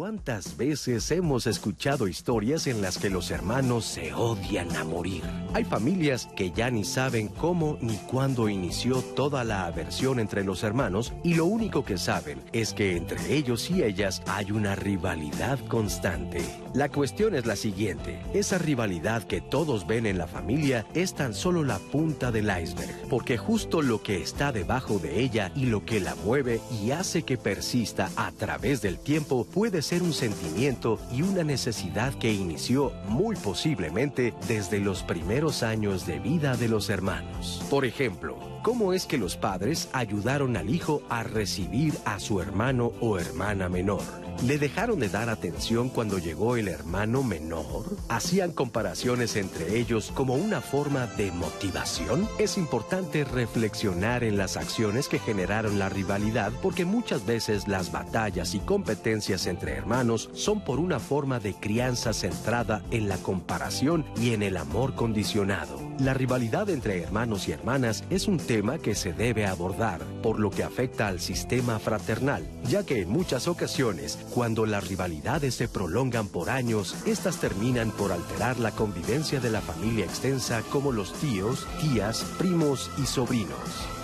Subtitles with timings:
[0.08, 5.22] ¿Cuántas veces hemos escuchado historias en las que los hermanos se odian a morir?
[5.58, 10.62] Hay familias que ya ni saben cómo ni cuándo inició toda la aversión entre los
[10.62, 15.58] hermanos y lo único que saben es que entre ellos y ellas hay una rivalidad
[15.68, 16.44] constante.
[16.76, 21.34] La cuestión es la siguiente, esa rivalidad que todos ven en la familia es tan
[21.34, 25.84] solo la punta del iceberg, porque justo lo que está debajo de ella y lo
[25.86, 31.00] que la mueve y hace que persista a través del tiempo puede ser un sentimiento
[31.12, 36.90] y una necesidad que inició muy posiblemente desde los primeros años de vida de los
[36.90, 37.64] hermanos.
[37.70, 42.92] Por ejemplo, ¿cómo es que los padres ayudaron al hijo a recibir a su hermano
[43.00, 44.27] o hermana menor?
[44.44, 47.98] ¿Le dejaron de dar atención cuando llegó el hermano menor?
[48.08, 52.30] ¿Hacían comparaciones entre ellos como una forma de motivación?
[52.38, 58.54] Es importante reflexionar en las acciones que generaron la rivalidad porque muchas veces las batallas
[58.54, 64.34] y competencias entre hermanos son por una forma de crianza centrada en la comparación y
[64.34, 65.82] en el amor condicionado.
[66.00, 70.52] La rivalidad entre hermanos y hermanas es un tema que se debe abordar, por lo
[70.52, 76.28] que afecta al sistema fraternal, ya que en muchas ocasiones cuando las rivalidades se prolongan
[76.28, 81.68] por años, estas terminan por alterar la convivencia de la familia extensa como los tíos,
[81.82, 83.97] tías, primos y sobrinos.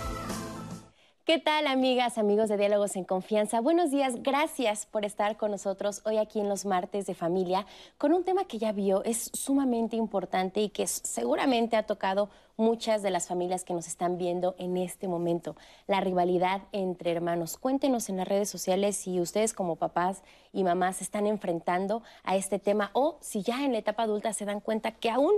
[1.24, 3.62] ¿Qué tal, amigas, amigos de Diálogos en Confianza?
[3.62, 7.64] Buenos días, gracias por estar con nosotros hoy aquí en los martes de familia
[7.96, 13.00] con un tema que ya vio es sumamente importante y que seguramente ha tocado muchas
[13.00, 17.56] de las familias que nos están viendo en este momento, la rivalidad entre hermanos.
[17.56, 22.58] Cuéntenos en las redes sociales si ustedes como papás y mamás están enfrentando a este
[22.58, 25.32] tema o si ya en la etapa adulta se dan cuenta que aún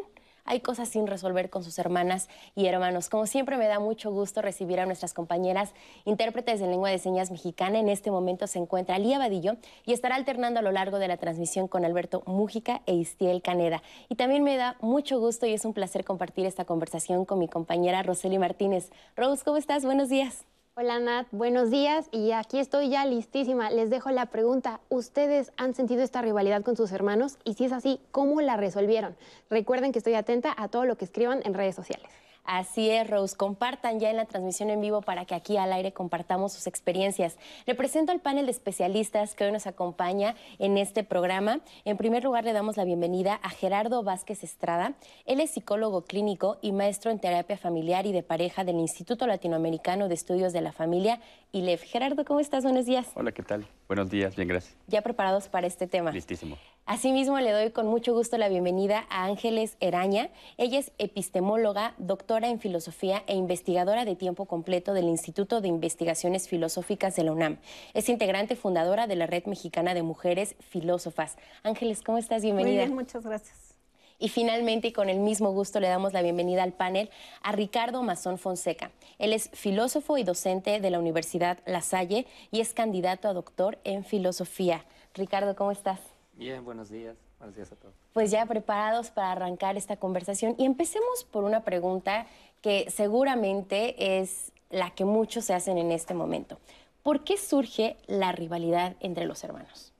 [0.46, 3.08] hay cosas sin resolver con sus hermanas y hermanos.
[3.08, 5.72] Como siempre me da mucho gusto recibir a nuestras compañeras
[6.04, 7.78] intérpretes de lengua de señas mexicana.
[7.78, 11.16] En este momento se encuentra Lía Vadillo y estará alternando a lo largo de la
[11.16, 13.82] transmisión con Alberto Mújica e Istiel Caneda.
[14.08, 17.48] Y también me da mucho gusto y es un placer compartir esta conversación con mi
[17.48, 18.90] compañera Roseli Martínez.
[19.16, 19.84] Rose, ¿cómo estás?
[19.84, 20.55] Buenos días.
[20.78, 23.70] Hola Nat, buenos días y aquí estoy ya listísima.
[23.70, 27.38] Les dejo la pregunta, ¿ustedes han sentido esta rivalidad con sus hermanos?
[27.44, 29.16] Y si es así, ¿cómo la resolvieron?
[29.48, 32.10] Recuerden que estoy atenta a todo lo que escriban en redes sociales.
[32.46, 33.36] Así es, Rose.
[33.36, 37.36] Compartan ya en la transmisión en vivo para que aquí al aire compartamos sus experiencias.
[37.66, 41.60] Le presento al panel de especialistas que hoy nos acompaña en este programa.
[41.84, 44.94] En primer lugar, le damos la bienvenida a Gerardo Vázquez Estrada.
[45.24, 50.08] Él es psicólogo clínico y maestro en terapia familiar y de pareja del Instituto Latinoamericano
[50.08, 51.20] de Estudios de la Familia,
[51.52, 51.82] ILEF.
[51.82, 52.62] Gerardo, ¿cómo estás?
[52.62, 53.08] Buenos días.
[53.14, 53.66] Hola, ¿qué tal?
[53.88, 54.76] Buenos días, bien, gracias.
[54.86, 56.12] ¿Ya preparados para este tema?
[56.12, 56.56] Listísimo.
[56.88, 60.30] Asimismo, le doy con mucho gusto la bienvenida a Ángeles Eraña.
[60.56, 66.48] Ella es epistemóloga, doctora en filosofía e investigadora de tiempo completo del Instituto de Investigaciones
[66.48, 67.58] Filosóficas de la UNAM.
[67.92, 71.36] Es integrante fundadora de la Red Mexicana de Mujeres Filósofas.
[71.64, 72.42] Ángeles, ¿cómo estás?
[72.42, 72.76] Bienvenida.
[72.76, 73.74] Muy bien, muchas gracias.
[74.20, 77.10] Y finalmente, y con el mismo gusto, le damos la bienvenida al panel
[77.42, 78.92] a Ricardo Mazón Fonseca.
[79.18, 83.76] Él es filósofo y docente de la Universidad La Salle y es candidato a doctor
[83.82, 84.84] en filosofía.
[85.14, 85.98] Ricardo, ¿cómo estás?
[86.36, 87.16] Bien, buenos días.
[87.38, 87.94] Buenos días a todos.
[88.12, 92.26] Pues ya preparados para arrancar esta conversación y empecemos por una pregunta
[92.60, 96.58] que seguramente es la que muchos se hacen en este momento.
[97.02, 99.92] ¿Por qué surge la rivalidad entre los hermanos?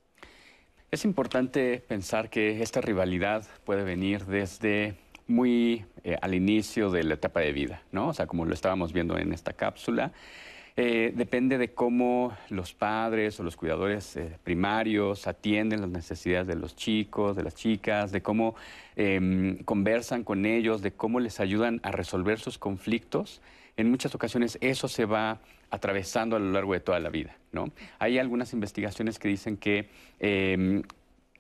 [0.91, 4.97] Es importante pensar que esta rivalidad puede venir desde
[5.27, 8.09] muy eh, al inicio de la etapa de vida, ¿no?
[8.09, 10.13] O sea, como lo estábamos viendo en esta cápsula.
[10.79, 16.55] Eh, depende de cómo los padres o los cuidadores eh, primarios atienden las necesidades de
[16.55, 18.55] los chicos, de las chicas, de cómo
[18.95, 23.41] em, conversan con ellos, de cómo les ayudan a resolver sus conflictos.
[23.78, 25.41] En muchas ocasiones eso se va
[25.71, 27.39] atravesando a lo largo de toda la vida.
[27.53, 27.71] ¿no?
[27.99, 29.89] Hay algunas investigaciones que dicen que
[30.21, 30.83] em,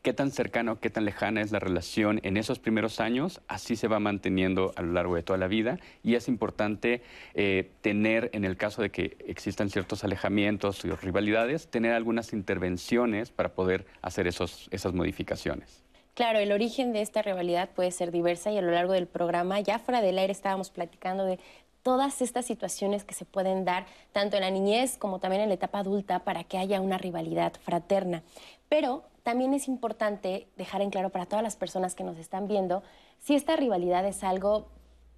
[0.06, 3.88] qué tan cercano, qué tan lejana es la relación en esos primeros años, así se
[3.88, 7.02] va manteniendo a lo largo de toda la vida y es importante
[7.34, 13.32] eh, tener, en el caso de que existan ciertos alejamientos y rivalidades, tener algunas intervenciones
[13.32, 15.82] para poder hacer esos, esas modificaciones.
[16.14, 19.58] Claro, el origen de esta rivalidad puede ser diversa y a lo largo del programa,
[19.58, 21.40] ya fuera del aire estábamos platicando de
[21.82, 25.56] todas estas situaciones que se pueden dar tanto en la niñez como también en la
[25.56, 28.22] etapa adulta para que haya una rivalidad fraterna.
[28.68, 32.84] Pero también es importante dejar en claro para todas las personas que nos están viendo
[33.18, 34.68] si esta rivalidad es algo,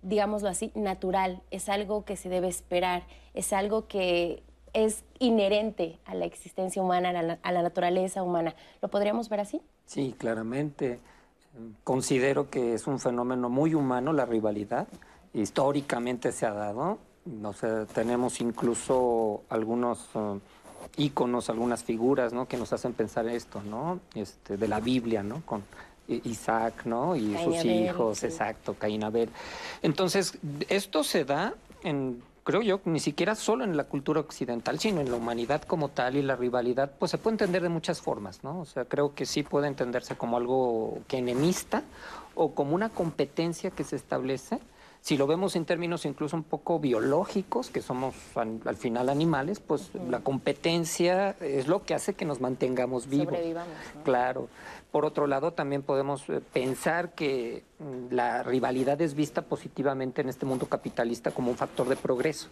[0.01, 3.03] digámoslo así, natural, es algo que se debe esperar,
[3.35, 7.11] es algo que es inherente a la existencia humana,
[7.43, 8.55] a la, naturaleza humana.
[8.81, 9.61] ¿Lo podríamos ver así?
[9.85, 11.01] Sí, claramente.
[11.85, 14.89] Considero que es un fenómeno muy humano la rivalidad.
[15.35, 16.97] Históricamente se ha dado.
[17.27, 20.41] No sé, tenemos incluso algunos uh,
[20.97, 22.47] íconos, algunas figuras, ¿no?
[22.47, 24.01] Que nos hacen pensar esto, ¿no?
[24.15, 25.43] Este, de la Biblia, ¿no?
[25.45, 25.63] Con
[26.09, 27.15] Isaac, ¿no?
[27.17, 28.27] Y Caín sus Abel, hijos, sí.
[28.27, 29.29] exacto, Caín Abel.
[29.83, 30.39] Entonces,
[30.69, 35.11] esto se da en, creo yo, ni siquiera solo en la cultura occidental, sino en
[35.11, 38.61] la humanidad como tal y la rivalidad, pues se puede entender de muchas formas, ¿no?
[38.61, 41.83] O sea, creo que sí puede entenderse como algo que enemista
[42.35, 44.61] o como una competencia que se establece.
[45.01, 49.61] Si lo vemos en términos incluso un poco biológicos, que somos al, al final animales,
[49.61, 53.29] pues la competencia es lo que hace que nos mantengamos vivos.
[53.29, 54.03] Sobrevivamos, ¿no?
[54.03, 54.49] Claro.
[54.91, 60.29] Por otro lado, también podemos eh, pensar que mm, la rivalidad es vista positivamente en
[60.29, 62.49] este mundo capitalista como un factor de progreso,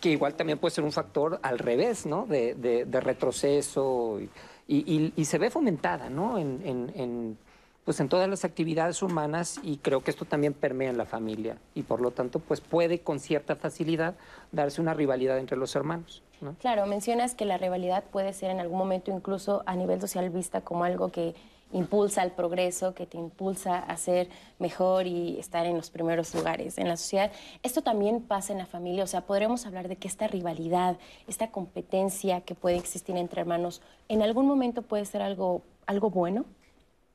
[0.00, 2.26] que igual también puede ser un factor al revés, ¿no?
[2.26, 4.28] De, de- de retroceso y,
[4.68, 6.38] y- y se ve fomentada, ¿no?
[6.38, 7.38] En, en- en,
[7.84, 11.56] pues en todas las actividades humanas y creo que esto también permea en la familia
[11.74, 14.14] y por lo tanto pues puede con cierta facilidad
[14.52, 16.54] darse una rivalidad entre los hermanos, ¿no?
[16.60, 20.60] Claro, mencionas que la rivalidad puede ser en algún momento incluso a nivel social vista
[20.60, 21.34] como algo que
[21.72, 24.28] impulsa al progreso, que te impulsa a ser
[24.58, 27.30] mejor y estar en los primeros lugares en la sociedad.
[27.62, 30.98] Esto también pasa en la familia, o sea, podremos hablar de que esta rivalidad,
[31.28, 36.44] esta competencia que puede existir entre hermanos, en algún momento puede ser algo, algo bueno.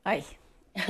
[0.03, 0.23] Ay,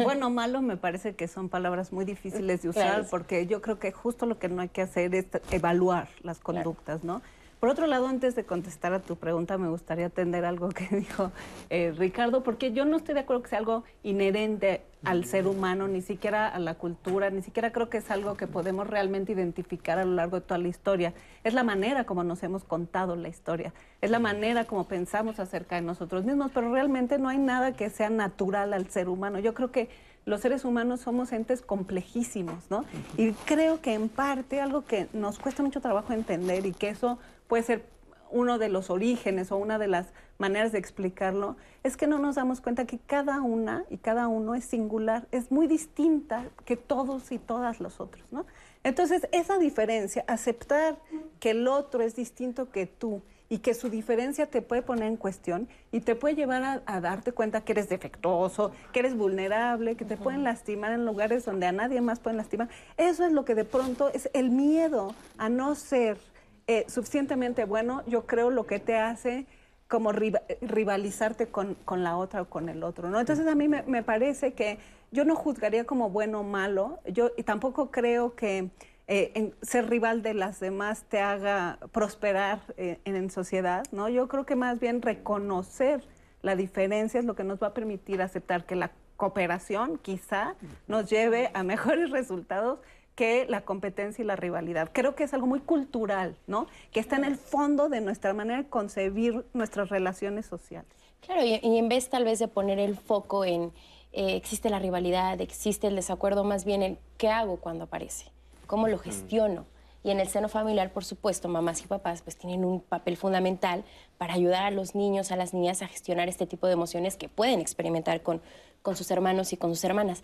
[0.03, 3.79] bueno malo me parece que son palabras muy difíciles de usar Claro, porque yo creo
[3.79, 7.21] que justo lo que no hay que hacer es evaluar las conductas, ¿no?
[7.65, 11.31] Por otro lado, antes de contestar a tu pregunta, me gustaría atender algo que dijo
[11.71, 15.87] eh, Ricardo, porque yo no estoy de acuerdo que sea algo inherente al ser humano,
[15.87, 19.97] ni siquiera a la cultura, ni siquiera creo que es algo que podemos realmente identificar
[19.97, 21.15] a lo largo de toda la historia.
[21.43, 25.73] Es la manera como nos hemos contado la historia, es la manera como pensamos acerca
[25.73, 29.39] de nosotros mismos, pero realmente no hay nada que sea natural al ser humano.
[29.39, 29.89] Yo creo que
[30.25, 32.83] los seres humanos somos entes complejísimos, ¿no?
[33.15, 37.19] Y creo que en parte algo que nos cuesta mucho trabajo entender y que eso
[37.47, 37.85] puede ser
[38.31, 40.07] uno de los orígenes o una de las
[40.37, 44.55] maneras de explicarlo, es que no nos damos cuenta que cada una y cada uno
[44.55, 48.45] es singular, es muy distinta que todos y todas los otros, ¿no?
[48.83, 50.97] Entonces, esa diferencia, aceptar
[51.39, 55.17] que el otro es distinto que tú y que su diferencia te puede poner en
[55.17, 59.95] cuestión y te puede llevar a, a darte cuenta que eres defectuoso, que eres vulnerable,
[59.95, 62.69] que te pueden lastimar en lugares donde a nadie más pueden lastimar.
[62.97, 66.17] Eso es lo que de pronto es el miedo a no ser
[66.67, 69.45] eh, suficientemente bueno, yo creo lo que te hace
[69.87, 73.19] como riva- rivalizarte con, con la otra o con el otro, ¿no?
[73.19, 74.79] Entonces a mí me, parece que
[75.11, 78.69] yo no juzgaría como bueno o malo, yo y tampoco creo que
[79.07, 84.09] eh, ser rival de las demás te haga prosperar eh, en, en sociedad, ¿no?
[84.09, 86.03] Yo creo que más bien reconocer
[86.41, 90.55] la diferencia es lo que nos va a permitir aceptar que la cooperación quizá
[90.87, 92.79] nos lleve a mejores resultados
[93.15, 94.89] que la competencia y la rivalidad.
[94.91, 96.67] Creo que es algo muy cultural, ¿no?
[96.91, 100.91] Que está en el fondo de nuestra manera de concebir nuestras relaciones sociales.
[101.21, 103.71] Claro, y, y en vez tal vez de poner el foco en
[104.17, 108.31] eh, existe la rivalidad, existe el desacuerdo, más bien en qué hago cuando aparece,
[108.65, 109.65] cómo lo gestiono.
[110.05, 113.83] Y en el seno familiar, por supuesto, mamás y papás pues tienen un papel fundamental
[114.17, 117.27] para ayudar a los niños, a las niñas a gestionar este tipo de emociones que
[117.27, 118.41] pueden experimentar con,
[118.85, 120.23] con sus hermanos y con sus hermanas.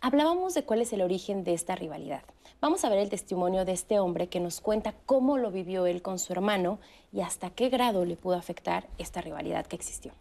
[0.00, 2.22] Hablábamos de cuál es el origen de esta rivalidad.
[2.60, 6.02] Vamos a ver el testimonio de este hombre que nos cuenta cómo lo vivió él
[6.02, 6.80] con su hermano
[7.12, 10.12] y hasta qué grado le pudo afectar esta rivalidad que existió.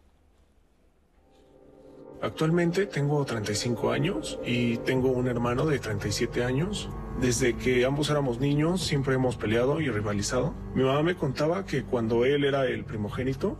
[2.22, 6.90] Actualmente tengo 35 años y tengo un hermano de 37 años.
[7.20, 10.54] Desde que ambos éramos niños siempre hemos peleado y rivalizado.
[10.76, 13.58] Mi mamá me contaba que cuando él era el primogénito,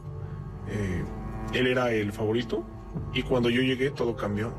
[0.68, 1.04] eh,
[1.54, 2.64] él era el favorito
[3.14, 4.54] y cuando yo llegué todo cambió.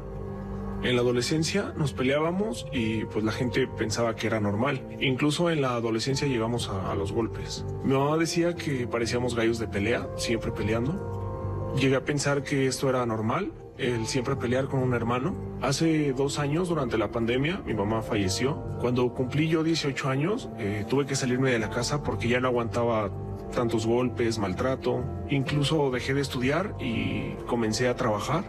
[0.83, 4.97] En la adolescencia nos peleábamos y pues la gente pensaba que era normal.
[4.99, 7.67] Incluso en la adolescencia llegamos a, los golpes.
[7.85, 11.75] Mi mamá decía que parecíamos gallos de pelea, siempre peleando.
[11.79, 15.37] Llegué a pensar que esto era normal, el siempre pelear con un hermano.
[15.61, 18.55] Hace dos años, durante la pandemia, mi mamá falleció.
[18.81, 22.49] Cuando cumplí yo 18 años, eh, tuve que salirme de la casa porque ya no
[22.49, 23.11] aguantaba
[23.51, 25.05] tantos golpes, maltrato.
[25.29, 28.45] Incluso dejé de estudiar y comencé a trabajar.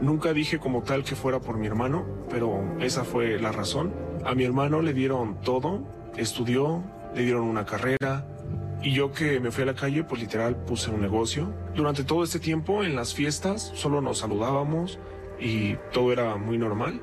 [0.00, 3.94] Nunca dije como tal que fuera por mi hermano, pero esa fue la razón.
[4.24, 5.86] A mi hermano le dieron todo,
[6.16, 6.82] estudió,
[7.14, 8.26] le dieron una carrera
[8.82, 11.52] Y yo que me fui a la calle, pues literal puse un negocio.
[11.74, 14.98] Durante todo este tiempo, en las fiestas, solo nos saludábamos
[15.40, 17.00] y todo era muy normal.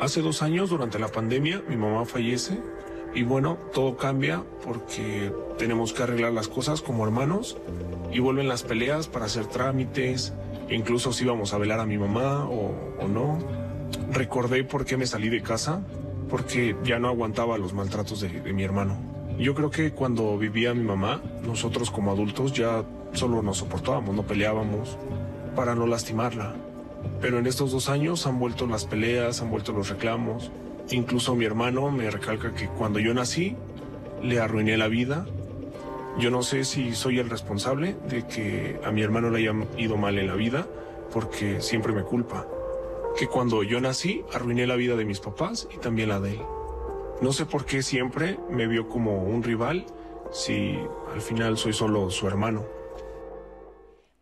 [0.00, 2.58] Hace dos años, durante la pandemia, mi mamá fallece
[3.14, 7.56] y bueno, todo cambia porque tenemos que arreglar las cosas como hermanos
[8.12, 10.32] y vuelven las peleas para hacer trámites,
[10.68, 12.74] incluso si íbamos a velar a mi mamá o,
[13.08, 13.38] no.
[14.12, 15.80] Recordé por qué me salí de casa,
[16.28, 18.96] porque ya no aguantaba los maltratos de, de mi hermano.
[19.38, 24.22] Yo creo que cuando vivía mi mamá, nosotros como adultos ya solo nos soportábamos, no
[24.24, 24.96] peleábamos
[25.54, 26.54] para no lastimarla.
[27.20, 30.50] Pero en estos dos años han vuelto las peleas, han vuelto los reclamos.
[30.90, 33.56] Incluso mi hermano me recalca que cuando yo nací,
[34.22, 35.26] le arruiné la vida.
[36.18, 39.96] Yo no sé si soy el responsable de que a mi hermano le haya ido
[39.96, 40.66] mal en la vida,
[41.12, 42.46] porque siempre me culpa.
[43.18, 46.42] Que cuando yo nací, arruiné la vida de mis papás y también la de él.
[47.20, 49.86] No sé por qué siempre me vio como un rival
[50.32, 50.76] si
[51.12, 52.64] al final soy solo su hermano.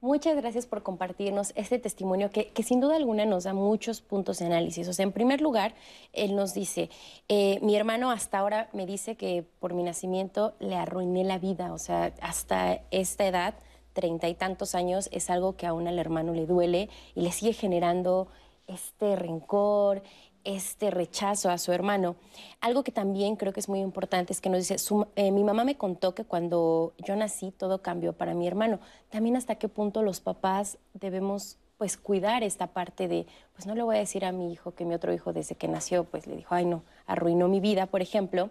[0.02, 4.40] Muchas gracias por compartirnos este testimonio que, que, sin duda alguna nos da muchos puntos
[4.40, 4.88] de análisis.
[4.88, 5.76] O sea, en primer lugar,
[6.12, 6.90] él nos dice,
[7.28, 11.72] eh, mi hermano hasta ahora me dice que por mi nacimiento le arruiné la vida.
[11.72, 13.54] O sea, hasta esta edad,
[13.92, 17.52] treinta y tantos años, es algo que aún al hermano le duele y le sigue
[17.52, 18.26] generando
[18.66, 20.02] este rencor,
[20.44, 22.16] este rechazo a su hermano.
[22.60, 24.76] Algo que también creo que es muy importante es que nos dice,
[25.16, 28.80] eh, mi mamá me contó que cuando yo nací todo cambió para mi hermano.
[29.10, 33.82] También hasta qué punto los papás debemos pues cuidar esta parte de, pues no le
[33.82, 36.36] voy a decir a mi hijo que mi otro hijo desde que nació pues le
[36.36, 38.50] dijo, ay no, arruinó mi vida, por ejemplo.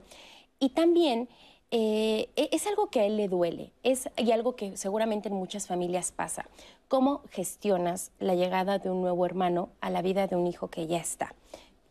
[0.60, 1.30] Y también
[1.72, 5.36] eh, e-, es algo que a él le duele, es y algo que seguramente en
[5.36, 6.46] muchas familias pasa.
[6.90, 10.88] ¿Cómo gestionas la llegada de un nuevo hermano a la vida de un hijo que
[10.88, 11.34] ya está?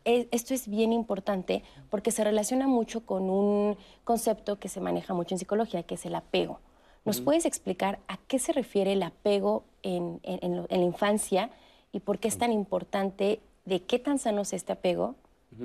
[0.04, 5.14] E, esto es bien importante porque se relaciona mucho con un concepto que se maneja
[5.14, 6.60] mucho en psicología, que es el apego.
[7.04, 11.50] ¿Nos puedes explicar a qué se refiere el apego en, la infancia
[11.92, 15.16] y por qué es tan importante, de qué tan sano es este apego,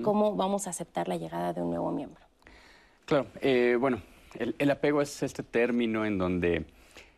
[0.01, 2.23] cómo vamos a aceptar la llegada de un nuevo miembro?
[3.05, 4.01] Claro, eh, bueno,
[4.39, 6.65] el, apego es este término en donde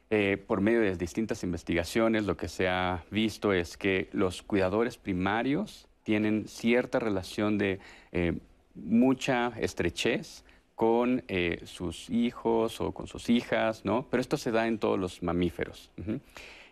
[0.09, 4.97] eh, por medio de distintas investigaciones lo que se ha visto es que los cuidadores
[4.97, 7.79] primarios tienen cierta relación de
[8.13, 8.31] eh,
[8.75, 14.07] mucha estrechez con eh, sus hijos o con sus hijas, ¿no?
[14.09, 15.91] Pero esto se da en todos los mamíferos.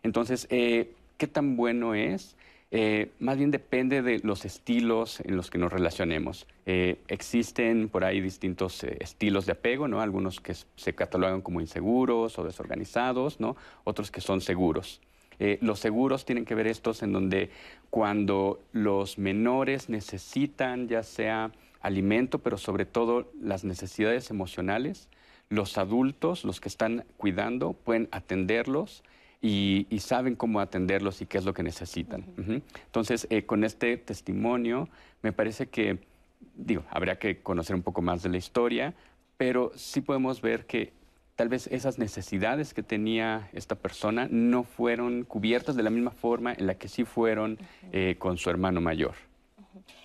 [0.03, 2.37] Entonces, eh, ¿qué tan bueno es?
[3.19, 6.45] más bien depende de los estilos en los que nos relacionemos.
[6.65, 10.01] existen por ahí distintos estilos de apego, ¿no?
[10.01, 13.55] Algunos que se catalogan como inseguros o desorganizados, ¿no?
[13.85, 14.99] Otros que son seguros.
[15.39, 17.49] Eh, los seguros tienen que ver estos en donde
[17.89, 21.51] cuando los menores necesitan ya sea
[21.81, 25.07] alimento, pero sobre todo las necesidades emocionales,
[25.49, 29.03] los adultos, los que están cuidando, pueden atenderlos
[29.41, 32.25] y, saben cómo atenderlos y qué es lo que necesitan.
[32.37, 34.89] Entonces, eh, con este testimonio,
[35.21, 35.99] me parece que,
[36.55, 38.95] digo, habría que conocer un poco más de la historia,
[39.37, 40.93] pero sí podemos ver que
[41.35, 46.53] tal vez esas necesidades que tenía esta persona no fueron cubiertas de la misma forma
[46.53, 47.59] en la que sí fueron
[47.91, 49.15] eh, con su hermano mayor.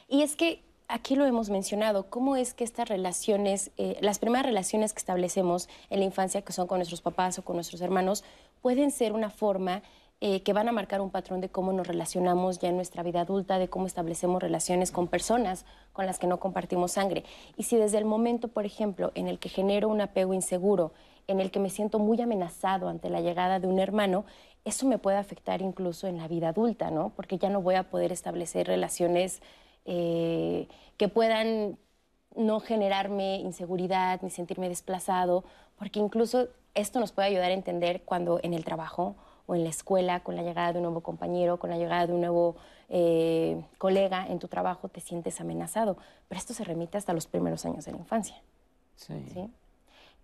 [0.08, 4.46] Y es que aquí lo hemos mencionado, cómo es que estas relaciones, eh, las primeras
[4.46, 8.24] relaciones que establecemos en la infancia, que son con nuestros papás o con nuestros hermanos,
[8.60, 9.82] pueden ser una forma
[10.22, 13.22] eh, que van a marcar un patrón de cómo nos relacionamos ya en nuestra vida
[13.22, 17.24] adulta, de cómo establecemos relaciones con personas con las que no compartimos sangre.
[17.56, 20.92] Y si desde el momento, por ejemplo, en el que genero un apego inseguro,
[21.30, 24.24] en el que me siento muy amenazado ante la llegada de un hermano,
[24.64, 27.10] eso me puede afectar incluso en la vida adulta, ¿no?
[27.16, 29.40] Porque ya no voy a poder establecer relaciones
[29.84, 31.78] eh, que puedan
[32.36, 35.44] no generarme inseguridad ni sentirme desplazado,
[35.78, 39.70] porque incluso esto nos puede ayudar a entender cuando en el trabajo o en la
[39.70, 42.56] escuela, con la llegada de un nuevo compañero, con la llegada de un nuevo
[42.88, 45.96] eh, colega en tu trabajo, te sientes amenazado.
[46.28, 48.36] Pero esto se remite hasta los primeros años de la infancia.
[48.94, 49.14] Sí.
[49.32, 49.50] ¿sí?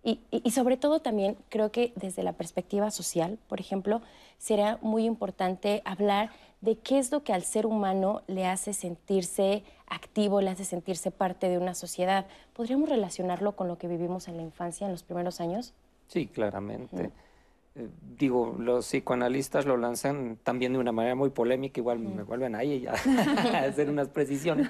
[0.07, 4.01] Y, sobre todo también creo que desde la perspectiva social, por ejemplo,
[4.37, 6.29] será muy importante hablar
[6.61, 11.11] de qué es lo que al ser humano le hace sentirse activo, le hace sentirse
[11.11, 12.25] parte de una sociedad.
[12.53, 15.73] ¿Podríamos relacionarlo con lo que vivimos en la infancia, en los primeros años?
[16.07, 17.11] Sí, claramente.
[18.17, 22.85] Digo, los psicoanalistas lo lanzan también de una manera muy polémica, igual me vuelven ahí
[22.87, 22.93] a,
[23.65, 24.69] hacer unas precisiones.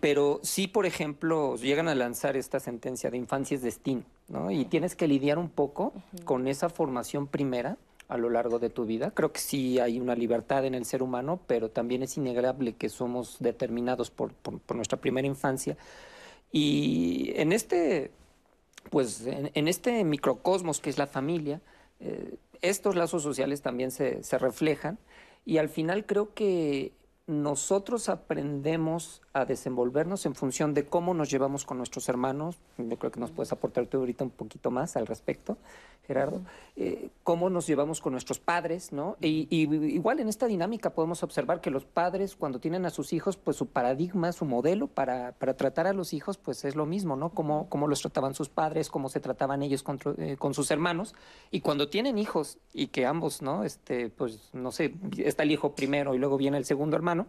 [0.00, 4.50] Pero sí, por ejemplo, llegan a lanzar esta sentencia de infancia es destino, ¿no?
[4.50, 5.92] Y tienes que lidiar un poco
[6.24, 7.76] con esa formación primera
[8.08, 9.10] a lo largo de tu vida.
[9.12, 12.88] Creo que sí hay una libertad en el ser humano, pero también es innegable que
[12.88, 14.32] somos determinados por
[14.74, 15.76] nuestra primera infancia.
[16.50, 18.10] Y en este
[18.90, 21.60] pues en, este microcosmos que es la familia,
[22.02, 24.98] eh, estos lazos sociales también se, se reflejan.
[25.44, 26.92] Y al final creo que
[27.32, 32.58] nosotros aprendemos a desenvolvernos en función de cómo nos llevamos con nuestros hermanos.
[32.76, 35.56] Yo creo que nos puedes aportar tú ahorita un poquito más al respecto,
[36.06, 36.42] Gerardo.
[36.76, 39.16] Eh, cómo nos llevamos con nuestros padres, ¿no?
[39.20, 43.36] Y, igual en esta dinámica podemos observar que los padres cuando tienen a sus hijos,
[43.36, 47.16] pues su paradigma, su modelo para, para tratar a los hijos, pues es lo mismo,
[47.16, 47.30] ¿no?
[47.30, 51.14] Cómo, cómo los trataban sus padres, cómo se trataban ellos con, eh, con sus hermanos.
[51.50, 53.64] Y cuando tienen hijos y que ambos, ¿no?
[53.64, 57.21] Este, pues no sé, está el hijo primero y luego viene el segundo hermano,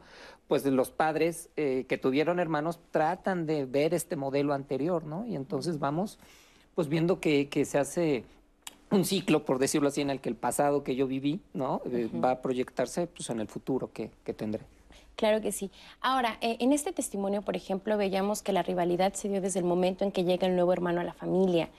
[0.48, 5.26] pues los padres eh, que tuvieron hermanos tratan de ver este modelo anterior, ¿no?
[5.26, 6.20] Y entonces vamos
[6.76, 8.24] pues viendo que, se hace
[8.92, 11.82] un ciclo, por decirlo así, en el que el pasado que yo viví, ¿no?
[11.92, 14.62] Eh, va a proyectarse pues, en el futuro que, tendré.
[15.16, 15.70] Claro que sí.
[16.02, 19.66] Ahora, eh, en este testimonio, por ejemplo, veíamos que la rivalidad se dio desde el
[19.66, 21.70] momento en que llega el nuevo hermano a la familia.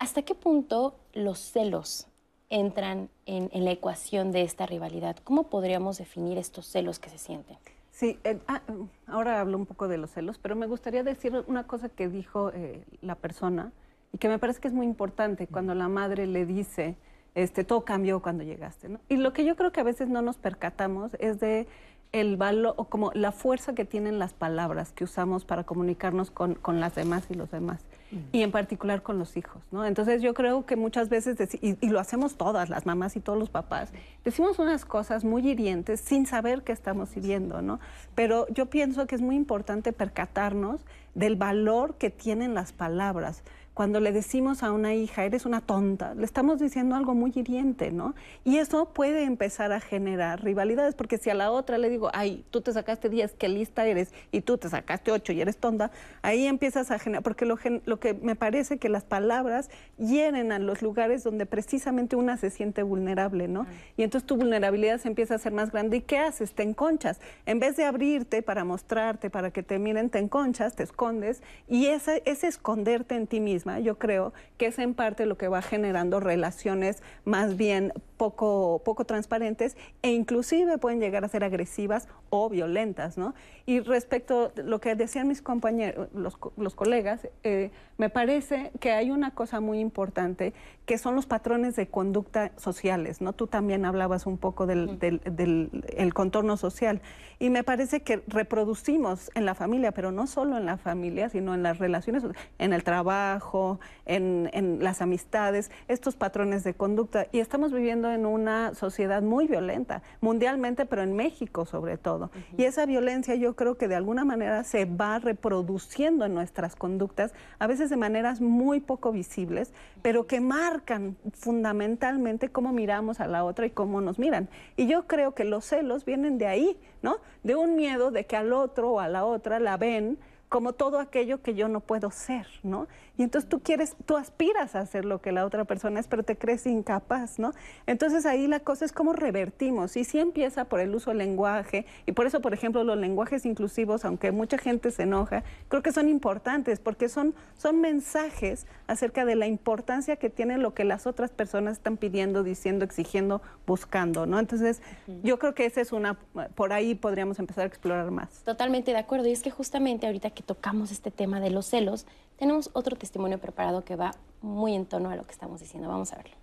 [0.00, 2.08] ¿Hasta qué punto los celos
[2.54, 5.16] entran en la ecuación de esta rivalidad?
[5.24, 7.56] ¿Cómo podríamos definir estos celos que se sienten?
[7.94, 8.60] Sí, eh, ah,
[9.06, 12.50] ahora hablo un poco de los celos, pero me gustaría decir una cosa que dijo
[12.52, 13.70] eh, la persona
[14.12, 16.96] y que me parece que es muy importante cuando la madre le dice,
[17.36, 18.88] este, todo cambió cuando llegaste.
[18.88, 18.98] ¿no?
[19.08, 21.68] Y lo que yo creo que a veces no nos percatamos es de
[22.10, 26.56] el valor, o como la fuerza que tienen las palabras que usamos para comunicarnos con,
[26.56, 27.84] con las demás y los demás
[28.32, 29.84] y en particular con los hijos, ¿no?
[29.84, 33.38] Entonces yo creo que muchas veces, y, y, lo hacemos todas, las mamás y todos
[33.38, 33.90] los papás,
[34.24, 37.80] decimos unas cosas muy hirientes sin saber que estamos hiriendo, ¿no?
[38.14, 40.80] Pero yo pienso que es muy importante percatarnos
[41.14, 43.42] del valor que tienen las palabras
[43.74, 47.90] cuando le decimos a una hija, eres una tonta, le estamos diciendo algo muy hiriente,
[47.90, 48.14] ¿no?
[48.44, 52.44] Y eso puede empezar a generar rivalidades, porque si a la otra le digo, ay,
[52.50, 55.90] tú te sacaste 10, qué lista eres, y tú te sacaste 8 y eres tonta,
[56.22, 60.60] ahí empiezas a generar, porque lo, lo que me parece que las palabras hieren a
[60.60, 63.66] los lugares donde precisamente una se siente vulnerable, ¿no?
[63.96, 65.96] Y entonces tu vulnerabilidad se empieza a hacer más grande.
[65.96, 66.54] ¿Y qué haces?
[66.54, 67.20] Te enconchas.
[67.44, 71.86] En vez de abrirte para mostrarte, para que te miren, te enconchas, te escondes, y
[71.86, 75.62] ese, ese esconderte en ti mismo yo creo que es en parte lo que va
[75.62, 82.48] generando relaciones más bien poco, poco transparentes e inclusive pueden llegar a ser agresivas o
[82.48, 83.34] violentas, ¿no?
[83.66, 89.10] Y respecto a lo que decían mis compañeros, los, colegas, eh, me parece que hay
[89.10, 90.52] una cosa muy importante
[90.86, 93.32] que son los patrones de conducta sociales, ¿no?
[93.32, 97.00] Tú también hablabas un poco del, del, contorno social
[97.38, 101.54] y me parece que reproducimos en la familia, pero no solo en la familia, sino
[101.54, 102.22] en las relaciones,
[102.58, 108.26] en el trabajo, en, en las amistades, estos patrones de conducta y estamos viviendo en
[108.26, 112.30] una sociedad muy violenta, mundialmente, pero en México sobre todo.
[112.56, 117.32] Y esa violencia yo creo que de alguna manera se va reproduciendo en nuestras conductas,
[117.58, 123.44] a veces de maneras muy poco visibles, pero que marcan fundamentalmente cómo miramos a la
[123.44, 124.48] otra y cómo nos miran.
[124.76, 127.16] Y yo creo que los celos vienen de ahí, ¿no?
[127.42, 130.18] De un miedo de que al otro o a la otra la ven
[130.54, 132.86] como todo aquello que yo no puedo ser, ¿no?
[133.18, 136.22] Y entonces tú quieres, tú aspiras a hacer lo que la otra persona es, pero
[136.22, 137.52] te crees incapaz, ¿no?
[137.88, 139.96] Entonces ahí la cosa es cómo revertimos.
[139.96, 143.44] Y sí empieza por el uso del lenguaje, y por eso, por ejemplo, los lenguajes
[143.46, 149.24] inclusivos, aunque mucha gente se enoja, creo que son importantes porque son, son mensajes acerca
[149.24, 154.24] de la importancia que tiene lo que las otras personas están pidiendo, diciendo, exigiendo, buscando,
[154.26, 154.38] ¿no?
[154.38, 154.82] Entonces,
[155.24, 156.14] yo creo que esa es una,
[156.54, 158.44] por ahí podríamos empezar a explorar más.
[158.44, 159.26] Totalmente de acuerdo.
[159.26, 162.06] Y es que justamente ahorita que tocamos este tema de los celos,
[162.38, 165.88] tenemos otro testimonio preparado que va muy en tono a lo que estamos diciendo.
[165.88, 166.34] Vamos a verlo.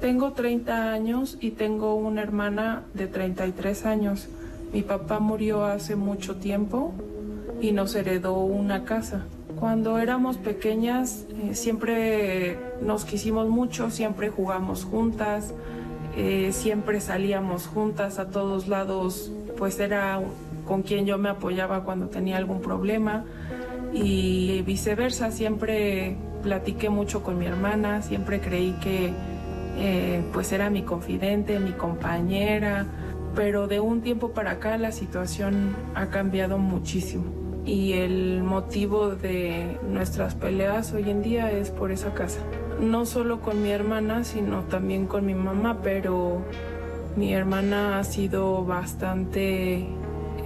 [0.00, 4.28] Tengo 30 años y tengo una hermana de 33 años.
[4.72, 6.94] Mi papá murió hace mucho tiempo
[7.60, 9.26] y nos heredó una casa.
[9.58, 15.52] Cuando éramos pequeñas eh, siempre nos quisimos mucho, siempre jugamos juntas,
[16.16, 20.20] eh, siempre salíamos juntas a todos lados, pues era
[20.70, 23.24] con quien yo me apoyaba cuando tenía algún problema
[23.92, 29.12] y viceversa, siempre platiqué mucho con mi hermana, siempre creí que
[29.78, 32.86] eh, pues era mi confidente, mi compañera,
[33.34, 37.24] pero de un tiempo para acá la situación ha cambiado muchísimo
[37.66, 42.38] y el motivo de nuestras peleas hoy en día es por esa casa.
[42.80, 46.44] No solo con mi hermana, sino también con mi mamá, pero
[47.16, 49.88] mi hermana ha sido bastante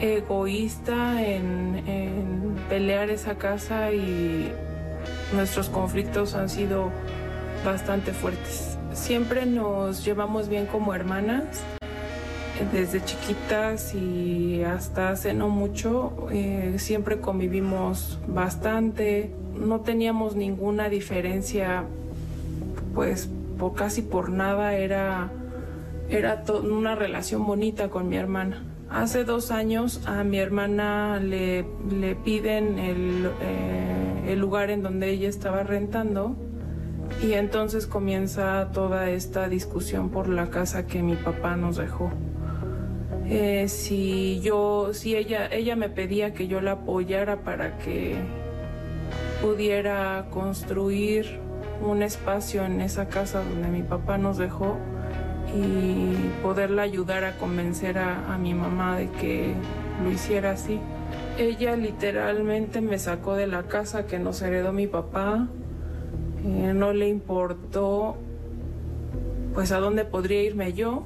[0.00, 4.50] egoísta en, pelear esa casa y
[5.35, 6.90] nuestros conflictos han sido
[7.64, 8.78] bastante fuertes.
[8.92, 11.62] Siempre nos llevamos bien como hermanas
[12.72, 21.85] desde chiquitas y hasta hace no mucho eh, siempre convivimos bastante, no teníamos ninguna diferencia,
[22.94, 23.28] pues
[23.59, 25.30] por casi por nada era,
[26.09, 28.62] era una relación bonita con mi hermana.
[28.94, 35.11] Hace dos años a mi hermana le, le piden el, eh, el lugar en donde
[35.11, 36.37] ella estaba rentando
[37.20, 42.12] y entonces comienza toda esta discusión por la casa que mi papá nos dejó.
[43.26, 48.14] Eh, si yo, si ella, ella me pedía que yo la apoyara para que
[49.42, 51.40] pudiera construir
[51.83, 54.78] un espacio en esa casa donde mi papá nos dejó
[55.54, 59.54] y poderla ayudar a convencer a, a mi mamá de que
[60.02, 60.80] lo hiciera así.
[61.38, 65.48] Ella literalmente me sacó de la casa que nos heredó mi papá,
[66.44, 68.16] eh, no le importó
[69.54, 71.04] pues a dónde podría irme yo.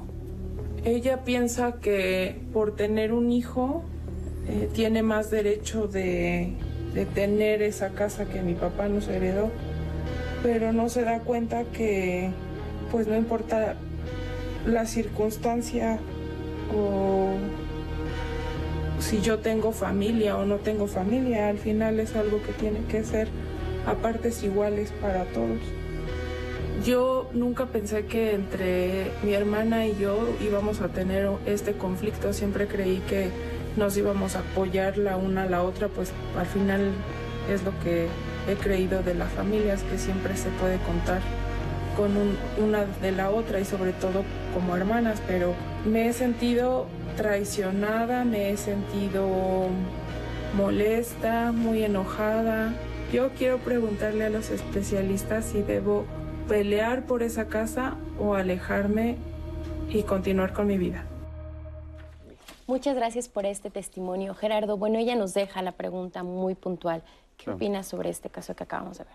[0.83, 3.83] Ella piensa que por tener un hijo
[4.47, 6.53] eh, tiene más derecho de,
[6.93, 9.49] de tener esa casa que mi papá nos heredó,
[10.41, 12.31] pero no se da cuenta que
[12.91, 13.75] pues no importa
[14.69, 15.99] la circunstancia
[16.75, 17.33] o
[18.99, 23.03] si yo tengo familia o no tengo familia, al final es algo que tiene que
[23.03, 23.27] ser
[23.85, 25.59] a partes iguales para todos.
[26.85, 32.67] Yo nunca pensé que entre mi hermana y yo íbamos a tener este conflicto, siempre
[32.67, 33.29] creí que
[33.77, 36.91] nos íbamos a apoyar la una a la otra, pues al final
[37.51, 38.07] es lo que
[38.47, 41.21] he creído de las familias, que siempre se puede contar
[41.95, 42.11] con
[42.57, 44.23] una de la otra y sobre todo
[44.53, 45.53] como hermanas, pero
[45.85, 49.67] me he sentido traicionada, me he sentido
[50.55, 52.73] molesta, muy enojada,
[53.11, 56.05] yo quiero preguntarle a los especialistas si debo
[56.47, 59.17] pelear por esa casa o alejarme
[59.89, 61.05] y continuar con mi vida.
[62.67, 64.77] Muchas gracias por este testimonio, Gerardo.
[64.77, 67.01] Bueno, ella nos deja la pregunta muy puntual.
[67.37, 69.13] ¿Qué opinas sobre este caso que acabamos de ver?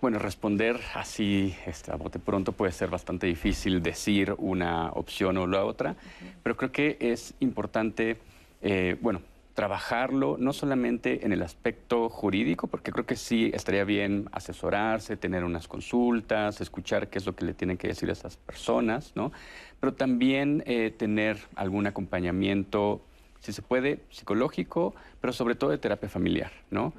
[0.00, 5.46] Bueno, responder así este, a bote pronto puede ser bastante difícil decir una opción o
[5.48, 5.96] la otra,
[6.44, 8.16] pero creo que es importante,
[8.62, 9.22] eh, bueno,
[9.54, 15.42] trabajarlo no solamente en el aspecto jurídico, porque creo que sí estaría bien asesorarse, tener
[15.42, 19.32] unas consultas, escuchar qué es lo que le tienen que decir a esas personas, ¿no?
[19.80, 23.00] Pero también eh, tener algún acompañamiento,
[23.40, 26.92] si se puede, psicológico, pero sobre todo de terapia familiar, ¿no?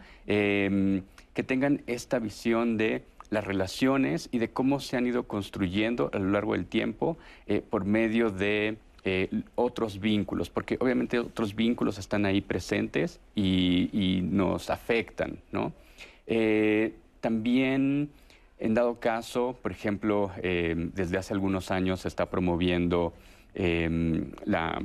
[1.40, 6.20] Que tengan esta visión de las relaciones y de cómo se han ido construyendo a
[6.20, 8.76] lo largo del tiempo eh, por medio de
[9.06, 15.40] eh, otros vínculos, porque obviamente otros vínculos están ahí presentes y, nos afectan.
[16.28, 18.10] Eh, también,
[18.58, 23.14] en dado caso, por ejemplo, eh, desde hace algunos años se está promoviendo
[23.56, 24.82] la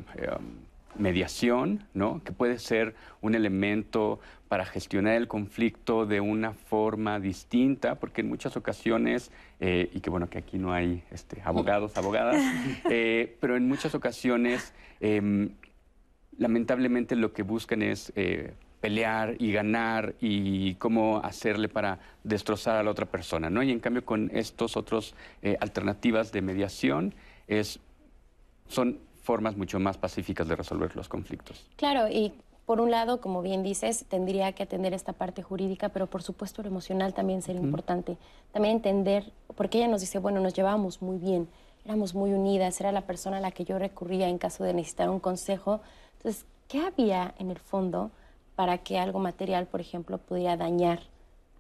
[0.99, 2.23] mediación, ¿no?
[2.25, 4.21] que puede ser un elemento
[4.55, 10.11] para gestionar el conflicto de una forma distinta, porque en muchas ocasiones, eh, y que
[10.11, 12.37] bueno que aquí no hay este, abogados, abogadas,
[12.89, 15.51] eh, pero en muchas ocasiones, em,
[16.39, 22.85] lamentablemente lo que buscan es eh, pelear y ganar y cómo hacerle para destrozar a
[22.85, 23.61] la otra persona, ¿no?
[23.65, 25.17] Y en cambio con estos otros
[25.59, 27.13] alternativas de mediación
[27.49, 27.81] es,
[28.69, 31.69] son formas mucho más pacíficas de resolver los conflictos.
[31.77, 32.35] Claro, y
[32.67, 36.63] por un lado, como bien dices, tendría que atender esta parte jurídica, pero por supuesto
[36.63, 38.17] lo emocional también sería importante.
[38.53, 41.49] También entender, porque ella nos dice, bueno, nos llevábamos muy bien,
[41.85, 45.11] éramos muy unidas, era la persona a la que yo recurría en caso de necesitar
[45.11, 45.81] un consejo.
[46.17, 48.11] Entonces, ¿qué había en el fondo
[48.57, 51.01] para que algo material, por ejemplo, pudiera dañar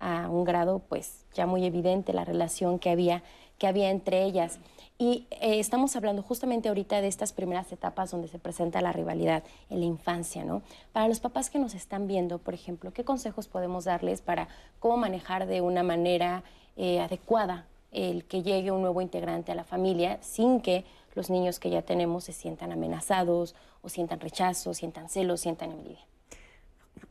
[0.01, 3.23] a un grado, pues ya muy evidente la relación que había,
[3.65, 4.59] que había entre ellas?
[4.99, 9.43] Y eh, estamos hablando justamente ahorita de estas primeras etapas donde se presenta la rivalidad
[9.71, 10.61] en la infancia, ¿no?
[10.93, 14.49] Para los papás que nos están viendo, por ejemplo, ¿qué consejos podemos darles para
[14.81, 16.45] cómo manejar de una manera
[16.77, 21.59] eh, adecuada el que llegue un nuevo integrante a la familia sin que los niños
[21.59, 26.05] que ya tenemos se sientan amenazados o sientan rechazo, sientan celos, sientan envidia?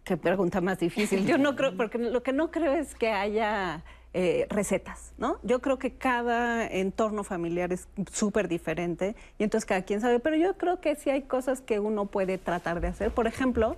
[0.04, 1.26] Qué pregunta más difícil.
[1.26, 5.40] Yo no creo, porque lo que no creo es que haya eh, recetas, ¿no?
[5.44, 10.36] Yo creo que cada entorno familiar es súper diferente y entonces cada quien sabe, pero
[10.36, 13.12] yo creo que sí hay cosas que uno puede tratar de hacer.
[13.12, 13.76] Por ejemplo,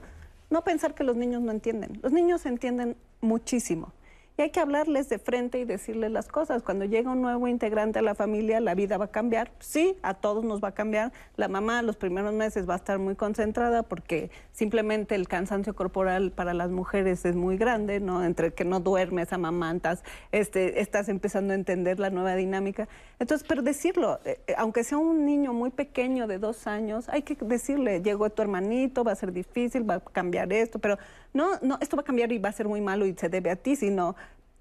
[0.50, 2.00] no pensar que los niños no entienden.
[2.04, 3.94] Los niños entienden muchísimo
[4.38, 6.62] y hay que hablarles de frente y decirles las cosas.
[6.62, 9.52] Cuando llega un nuevo integrante a la familia, la vida va a cambiar.
[9.60, 11.14] Sí, a todos nos va a cambiar.
[11.38, 16.32] La mamá los primeros meses va a estar muy concentrada porque simplemente el cansancio corporal
[16.32, 18.26] para las mujeres es muy grande, ¿no?
[18.26, 22.90] Entre que no duermes, amamantas, este, estás empezando a entender la nueva dinámica.
[23.20, 27.22] Entonces, pero decirlo, eh, eh, aunque sea un niño muy pequeño de dos años, hay
[27.22, 30.98] que decirle, llegó tu hermanito, va a ser difícil, va a cambiar esto, pero
[31.34, 33.50] no, no, esto va a cambiar y va a ser muy malo y se debe
[33.50, 34.16] a ti, sino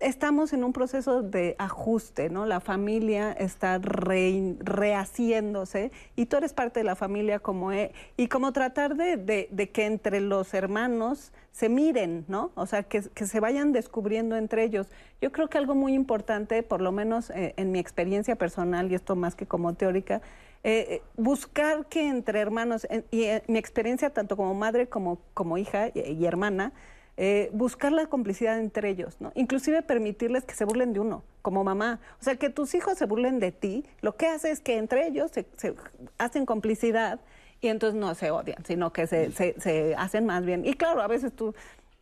[0.05, 2.47] estamos en un proceso de ajuste, ¿no?
[2.47, 8.53] La familia está rehaciéndose y tú eres parte de la familia como e, y como
[8.53, 12.51] tratar de, que entre los hermanos se miren, ¿no?
[12.55, 14.88] O sea, que, se vayan descubriendo entre ellos.
[15.23, 18.95] Yo creo que algo muy importante, por lo menos eh, en mi experiencia personal, y
[18.95, 20.21] esto más que como teórica,
[20.64, 25.88] eh, eh, buscar que entre hermanos, y mi experiencia tanto como madre como, como hija
[25.95, 26.75] y hermana,
[27.16, 29.33] eh, buscar la complicidad entre ellos, ¿no?
[29.35, 32.00] Inclusive permitirles que se burlen de uno, como mamá.
[32.20, 35.07] O sea, que tus hijos se burlen de ti, lo que hace es que entre
[35.07, 35.74] ellos se,
[36.18, 37.20] hacen complicidad
[37.61, 40.66] y entonces no se odian, sino que se, se hacen más bien.
[40.66, 41.55] Y claro, a veces tú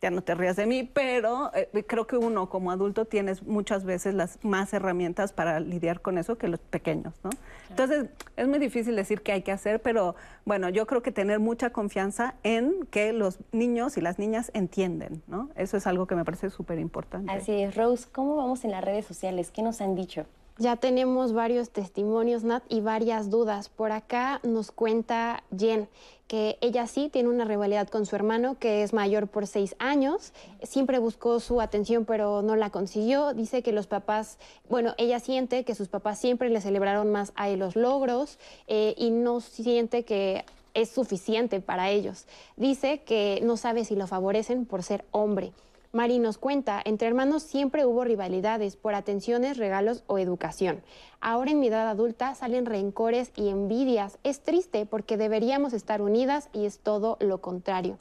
[0.03, 3.85] ya no te rías de mí, pero eh, creo que uno como adulto tienes muchas
[3.85, 7.29] veces las más herramientas para lidiar con eso que los pequeños, ¿no?
[7.69, 11.39] Entonces, es muy difícil decir qué hay que hacer, pero bueno, yo creo que tener
[11.39, 15.49] mucha confianza en que los niños y las niñas entienden, ¿no?
[15.55, 17.31] Eso es algo que me parece súper importante.
[17.31, 19.51] Así es, Rose, ¿cómo vamos en las redes sociales?
[19.51, 20.25] ¿Qué nos han dicho?
[20.59, 23.69] Ya tenemos varios testimonios, Nat, y varias dudas.
[23.69, 25.89] Por acá nos cuenta Jen
[26.27, 30.31] que ella sí tiene una rivalidad con su hermano, que es mayor por seis años.
[30.63, 33.33] Siempre buscó su atención, pero no la consiguió.
[33.33, 34.37] Dice que los papás,
[34.69, 39.09] bueno, ella siente que sus papás siempre le celebraron más a los logros eh, y
[39.11, 42.25] no siente que es suficiente para ellos.
[42.57, 45.51] Dice que no sabe si lo favorecen por ser hombre.
[45.95, 50.81] Mari nos cuenta, entre hermanos siempre hubo rivalidades por atenciones, regalos o educación.
[51.21, 54.17] Ahora en mi edad adulta salen rencores y envidias.
[54.23, 57.99] Es triste porque deberíamos estar unidas y es todo lo contrario.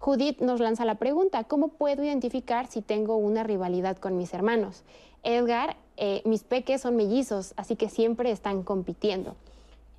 [0.00, 4.82] Judith nos lanza la pregunta, ¿cómo puedo identificar si tengo una rivalidad con mis hermanos?
[5.22, 9.36] Edgar, eh, mis peques son mellizos, así que siempre están compitiendo.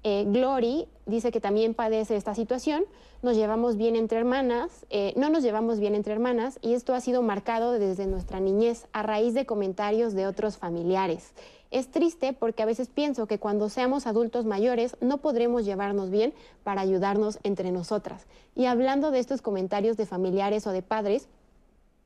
[0.04, 2.86] Eh, Glory dice que también padece esta situación.
[3.22, 7.02] Nos llevamos bien entre hermanas, eh, no nos llevamos bien entre hermanas y esto ha
[7.02, 11.34] sido marcado desde nuestra niñez a raíz de comentarios de otros familiares.
[11.70, 16.34] Es triste porque a veces pienso que cuando seamos adultos mayores no podremos llevarnos bien
[16.64, 18.26] para ayudarnos entre nosotras.
[18.56, 21.28] Y hablando de estos comentarios de familiares o de padres,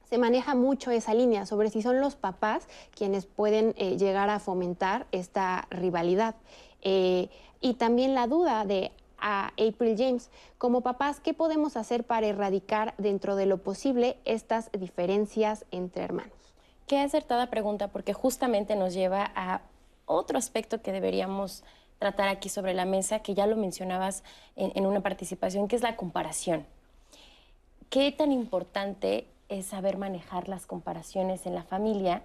[0.10, 4.40] se maneja mucho esa línea sobre si son los papás quienes pueden eh, llegar a
[4.40, 6.36] fomentar esta rivalidad.
[6.84, 7.30] Eh,
[7.62, 13.36] y también la duda de April James, como papás, ¿qué podemos hacer para erradicar dentro
[13.38, 16.34] de lo posible estas diferencias entre hermanos?
[16.88, 19.62] Qué acertada pregunta, porque justamente nos lleva a
[20.06, 21.64] otro aspecto que deberíamos
[22.00, 24.24] tratar aquí sobre la mesa, que ya lo mencionabas
[24.58, 26.66] en, en una participación, que es la comparación.
[27.90, 32.24] ¿Qué tan importante es saber manejar las comparaciones en la familia?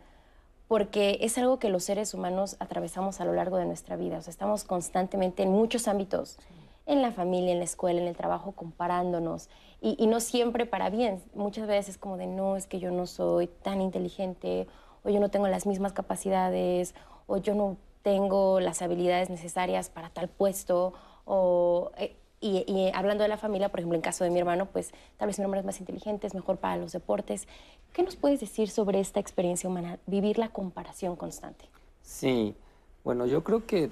[0.69, 4.19] Porque es algo que los seres humanos atravesamos a lo largo de nuestra vida.
[4.19, 6.39] O sea, estamos constantemente en muchos ámbitos,
[6.85, 9.49] en la familia, en la escuela, en el trabajo, comparándonos.
[9.81, 11.23] Y, no siempre para bien.
[11.35, 14.67] Muchas veces como de, no, es que yo no soy tan inteligente,
[15.05, 16.95] o yo no tengo las mismas capacidades,
[17.27, 20.93] o yo no tengo las habilidades necesarias para tal puesto,
[21.25, 21.93] o...
[21.97, 25.27] Eh, y, hablando de la familia, por ejemplo, en caso de mi hermano, pues tal
[25.27, 27.49] vez mi hermano es más inteligente, es mejor para los deportes.
[27.93, 31.65] ¿Qué nos puedes decir sobre esta experiencia humana, vivir la comparación constante?
[32.03, 32.55] Sí,
[33.03, 33.91] bueno, yo creo que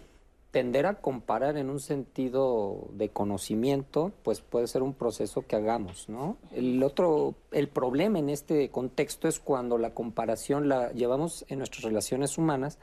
[0.52, 6.08] tender a comparar en un sentido de conocimiento, pues puede ser un proceso que hagamos,
[6.08, 6.38] ¿no?
[6.50, 11.82] El otro, el problema en este contexto es cuando la comparación la llevamos en nuestras
[11.82, 12.78] relaciones humanas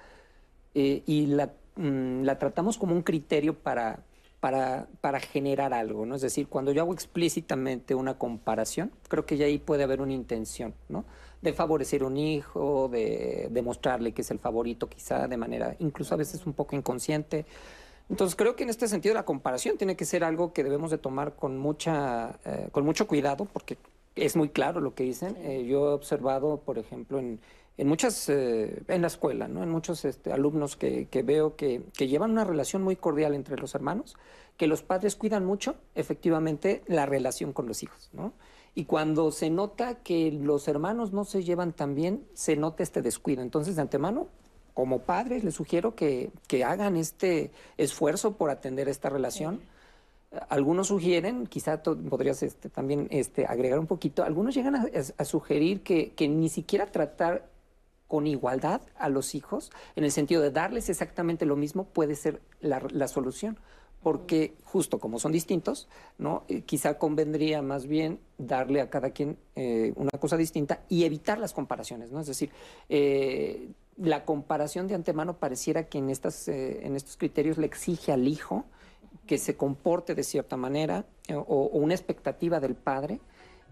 [0.76, 4.04] eh, y la, mm, la tratamos como un criterio para
[4.44, 6.16] para, para, generar algo, ¿no?
[6.16, 10.12] Es decir, cuando yo hago explícitamente una comparación, creo que ya ahí puede haber una
[10.12, 11.06] intención, ¿no?
[11.42, 16.14] De favorecer a un hijo, de demostrarle que es el favorito quizá de manera incluso
[16.14, 17.46] a veces un poco inconsciente.
[18.10, 20.98] Entonces creo que en este sentido la comparación tiene que ser algo que debemos de
[20.98, 23.78] tomar con, mucha, eh, con mucho cuidado porque
[24.18, 25.38] es muy claro lo que dicen.
[25.40, 27.40] Eh, yo he observado, por ejemplo, en
[27.78, 29.64] en muchas, eh, en la escuela, ¿no?
[29.64, 34.16] en muchos este, alumnos que, veo que, llevan una relación muy cordial entre los hermanos,
[34.58, 38.10] que los padres cuidan mucho, efectivamente, la relación con los hijos.
[38.14, 38.34] ¿no?
[38.76, 43.02] Y cuando se nota que los hermanos no se llevan tan bien, se nota este
[43.02, 43.42] descuido.
[43.42, 44.28] Entonces, de antemano,
[44.76, 46.32] como padres, les sugiero que,
[46.66, 49.62] hagan este esfuerzo por atender esta relación.
[50.50, 56.14] Algunos sugieren, quizá podrías este, también este, agregar un poquito, algunos llegan a, sugerir que,
[56.14, 57.53] que, ni siquiera tratar
[58.08, 62.42] con igualdad a los hijos, en el sentido de darles exactamente lo mismo, puede ser
[62.62, 63.58] la, solución.
[64.02, 65.88] Porque justo como son distintos,
[66.18, 66.44] ¿no?
[66.50, 71.40] Eh, quizá convendría más bien darle a cada quien eh, una cosa distinta y evitar
[71.40, 72.12] las comparaciones.
[72.12, 72.20] ¿no?
[72.20, 72.52] Es decir,
[72.90, 78.28] eh, la comparación de antemano pareciera que en, estas, en estos criterios le exige al
[78.28, 78.66] hijo
[79.26, 83.22] que se comporte de cierta manera o una expectativa del padre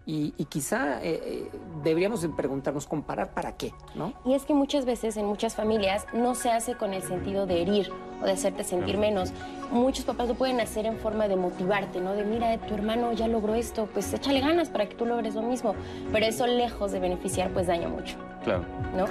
[0.04, 1.50] y, quizá eh, eh,
[1.84, 4.12] deberíamos preguntarnos, comparar para qué, ¿no?
[4.24, 7.62] Y es que muchas veces en muchas familias no se hace con el sentido de
[7.62, 9.32] herir o de hacerte sentir menos.
[9.70, 12.14] Muchos papás lo pueden hacer en forma de motivarte, ¿no?
[12.14, 15.42] De mira, tu hermano ya logró esto, pues échale ganas para que tú logres lo
[15.42, 15.74] mismo.
[16.12, 18.16] Pero eso lejos de beneficiar, pues daña mucho.
[18.42, 18.64] Claro.
[18.96, 19.06] ¿No?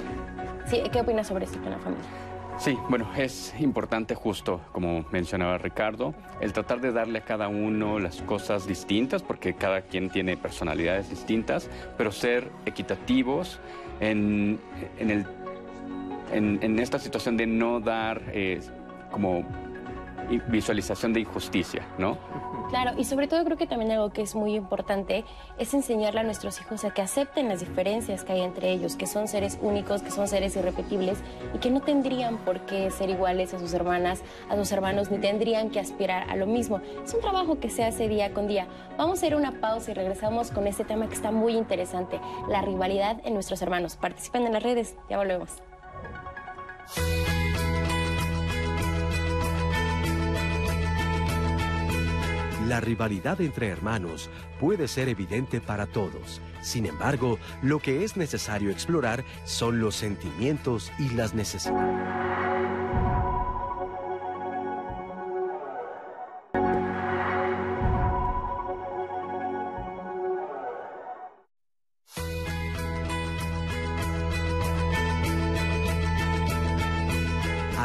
[0.66, 2.31] Sí, ¿qué opinas sobre esto en la familia?
[2.58, 7.98] Sí, bueno, es importante justo, como mencionaba Ricardo, el tratar de darle a cada uno
[7.98, 13.58] las cosas distintas, porque cada quien tiene personalidades distintas, pero ser equitativos
[14.00, 14.60] en,
[14.98, 15.26] el,
[16.32, 18.60] en, esta situación de no dar eh,
[19.10, 19.44] como
[20.48, 22.18] visualización de injusticia, ¿no?
[22.72, 25.26] Claro, y sobre todo creo que también algo que es muy importante
[25.58, 29.06] es enseñarle a nuestros hijos a que acepten las diferencias que hay entre ellos, que
[29.06, 31.18] son seres únicos, que son seres irrepetibles
[31.54, 35.18] y que no tendrían por qué ser iguales a sus hermanas, a sus hermanos, ni
[35.18, 36.80] tendrían que aspirar a lo mismo.
[37.04, 38.66] Es un trabajo que se hace día con día.
[38.96, 42.62] Vamos a hacer una pausa y regresamos con este tema que está muy interesante, la
[42.62, 43.96] rivalidad en nuestros hermanos.
[43.96, 45.62] Participen en las redes, ya volvemos.
[52.72, 56.40] La rivalidad entre hermanos puede ser evidente para todos.
[56.62, 63.01] Sin embargo, lo que es necesario explorar son los sentimientos y las necesidades.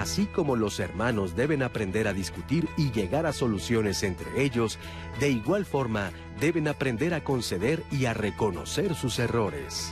[0.08, 4.80] Así como los hermanos deben aprender a discutir y llegar a soluciones entre ellos,
[5.20, 9.92] de igual forma deben aprender a conceder y a reconocer sus errores.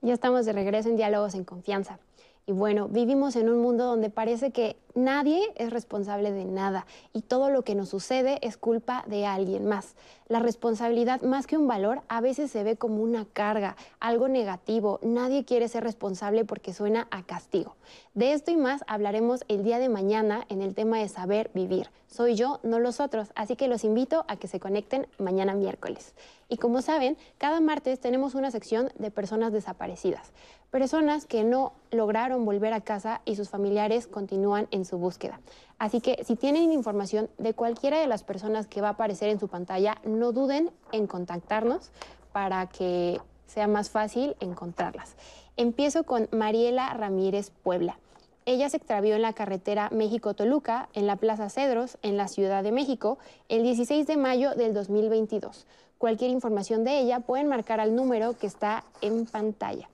[0.00, 1.98] Ya estamos de regreso en Diálogos en Confianza.
[2.46, 7.22] Y bueno, vivimos en un mundo donde parece que nadie es responsable de nada y
[7.22, 9.96] todo lo que nos sucede es culpa de alguien más.
[10.26, 14.98] La responsabilidad, más que un valor, a veces se ve como una carga, algo negativo.
[15.02, 17.76] Nadie quiere ser responsable porque suena a castigo.
[18.14, 21.90] De esto y más hablaremos el día de mañana en el tema de saber vivir.
[22.06, 26.14] Soy yo, no los otros, así que los invito a que se conecten mañana miércoles.
[26.48, 30.32] Y como saben, cada martes tenemos una sección de personas desaparecidas
[30.74, 35.38] personas que no lograron volver a casa y sus familiares continúan en su búsqueda.
[35.84, 39.38] Así que si tienen información de cualquiera de las personas que va a aparecer en
[39.38, 41.90] su pantalla, no duden en contactarnos
[42.32, 45.14] para que sea más fácil encontrarlas.
[45.58, 47.98] Empiezo con Mariela Ramírez Puebla.
[48.46, 52.72] Ella se extravió en la carretera México-Toluca, en la Plaza Cedros, en la Ciudad de
[52.72, 53.18] México,
[53.50, 55.66] el 16 de mayo del 2022.
[55.98, 59.90] Cualquier información de ella pueden marcar al número que está en pantalla.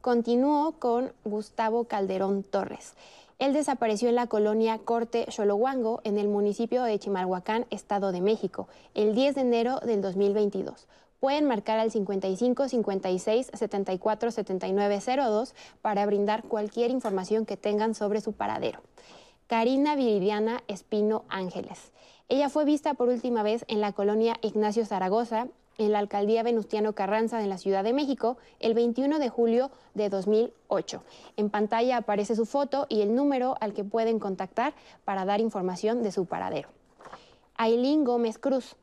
[0.00, 2.94] Continuó con Gustavo Calderón Torres.
[3.42, 8.68] Él desapareció en la colonia Corte Xolohuango, en el municipio de Chimalhuacán, Estado de México,
[8.94, 10.86] el 10 de enero del 2022.
[11.18, 18.20] Pueden marcar al 55 56 74 79 02 para brindar cualquier información que tengan sobre
[18.20, 18.78] su paradero.
[19.48, 21.90] Karina Viridiana Espino Ángeles.
[22.28, 25.48] Ella fue vista por última vez en la colonia Ignacio Zaragoza,
[25.84, 30.08] en la alcaldía Venustiano Carranza de la Ciudad de México el 21 de julio de
[30.08, 31.02] 2008.
[31.36, 36.02] En pantalla aparece su foto y el número al que pueden contactar para dar información
[36.02, 36.68] de su paradero.
[37.56, 38.76] Ailín Gómez Cruz.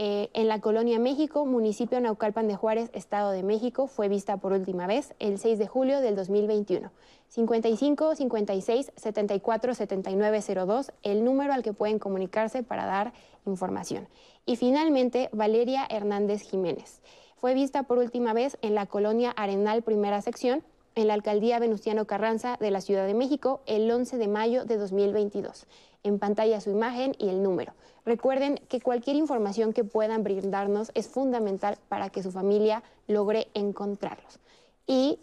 [0.00, 4.52] Eh, en la Colonia México, municipio Naucalpan de Juárez, Estado de México, fue vista por
[4.52, 6.92] última vez el 6 de julio del 2021.
[7.28, 13.12] 55 56 74 79 02, el número al que pueden comunicarse para dar
[13.48, 14.08] información.
[14.46, 17.00] Y finalmente, Valeria Hernández Jiménez.
[17.36, 22.06] Fue vista por última vez en la colonia Arenal Primera Sección, en la alcaldía Venustiano
[22.06, 25.66] Carranza de la Ciudad de México, el 11 de mayo de 2022.
[26.02, 27.74] En pantalla su imagen y el número.
[28.04, 34.40] Recuerden que cualquier información que puedan brindarnos es fundamental para que su familia logre encontrarlos.
[34.86, 35.18] Y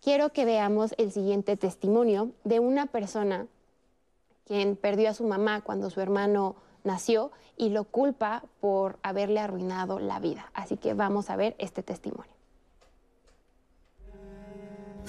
[0.00, 3.46] quiero que veamos el siguiente testimonio de una persona
[4.46, 6.56] quien perdió a su mamá cuando su hermano
[6.88, 10.50] nació y lo culpa por haberle arruinado la vida.
[10.54, 12.37] Así que vamos a ver este testimonio.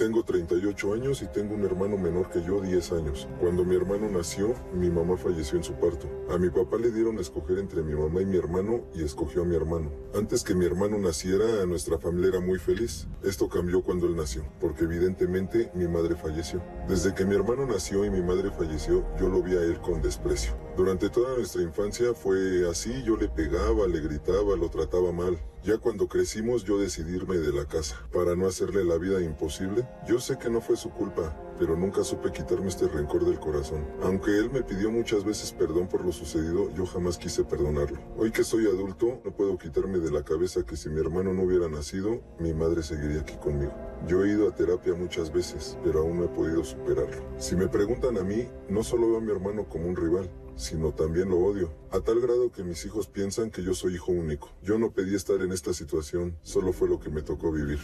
[0.00, 3.28] Tengo 38 años y tengo un hermano menor que yo, 10 años.
[3.38, 6.08] Cuando mi hermano nació, mi mamá falleció en su parto.
[6.30, 9.42] A mi papá le dieron a escoger entre mi mamá y mi hermano y escogió
[9.42, 9.92] a mi hermano.
[10.14, 13.08] Antes que mi hermano naciera, nuestra familia era muy feliz.
[13.22, 16.62] Esto cambió cuando él nació, porque evidentemente mi madre falleció.
[16.88, 20.00] Desde que mi hermano nació y mi madre falleció, yo lo vi a él con
[20.00, 20.54] desprecio.
[20.78, 25.38] Durante toda nuestra infancia fue así, yo le pegaba, le gritaba, lo trataba mal.
[25.62, 29.86] Ya cuando crecimos yo decidí irme de la casa para no hacerle la vida imposible.
[30.06, 33.84] Yo sé que no fue su culpa, pero nunca supe quitarme este rencor del corazón.
[34.02, 37.98] Aunque él me pidió muchas veces perdón por lo sucedido, yo jamás quise perdonarlo.
[38.16, 41.42] Hoy que soy adulto, no puedo quitarme de la cabeza que si mi hermano no
[41.42, 43.72] hubiera nacido, mi madre seguiría aquí conmigo.
[44.06, 47.22] Yo he ido a terapia muchas veces, pero aún no he podido superarlo.
[47.36, 50.92] Si me preguntan a mí, no solo veo a mi hermano como un rival, sino
[50.92, 54.48] también lo odio, a tal grado que mis hijos piensan que yo soy hijo único.
[54.62, 57.78] Yo no pedí estar en esta situación, solo fue lo que me tocó vivir.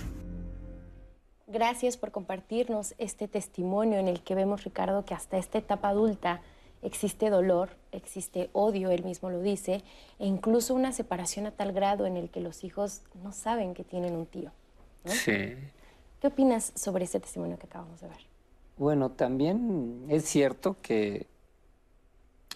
[1.46, 6.40] Gracias por compartirnos este testimonio en el que vemos, Ricardo, que hasta esta etapa adulta
[6.82, 9.82] existe dolor, existe odio, él mismo lo dice,
[10.18, 13.84] e incluso una separación a tal grado en el que los hijos no saben que
[13.84, 14.50] tienen un tío.
[15.04, 15.54] Sí.
[16.20, 18.26] ¿Qué opinas sobre este testimonio que acabamos de ver?
[18.76, 21.26] Bueno, también es cierto que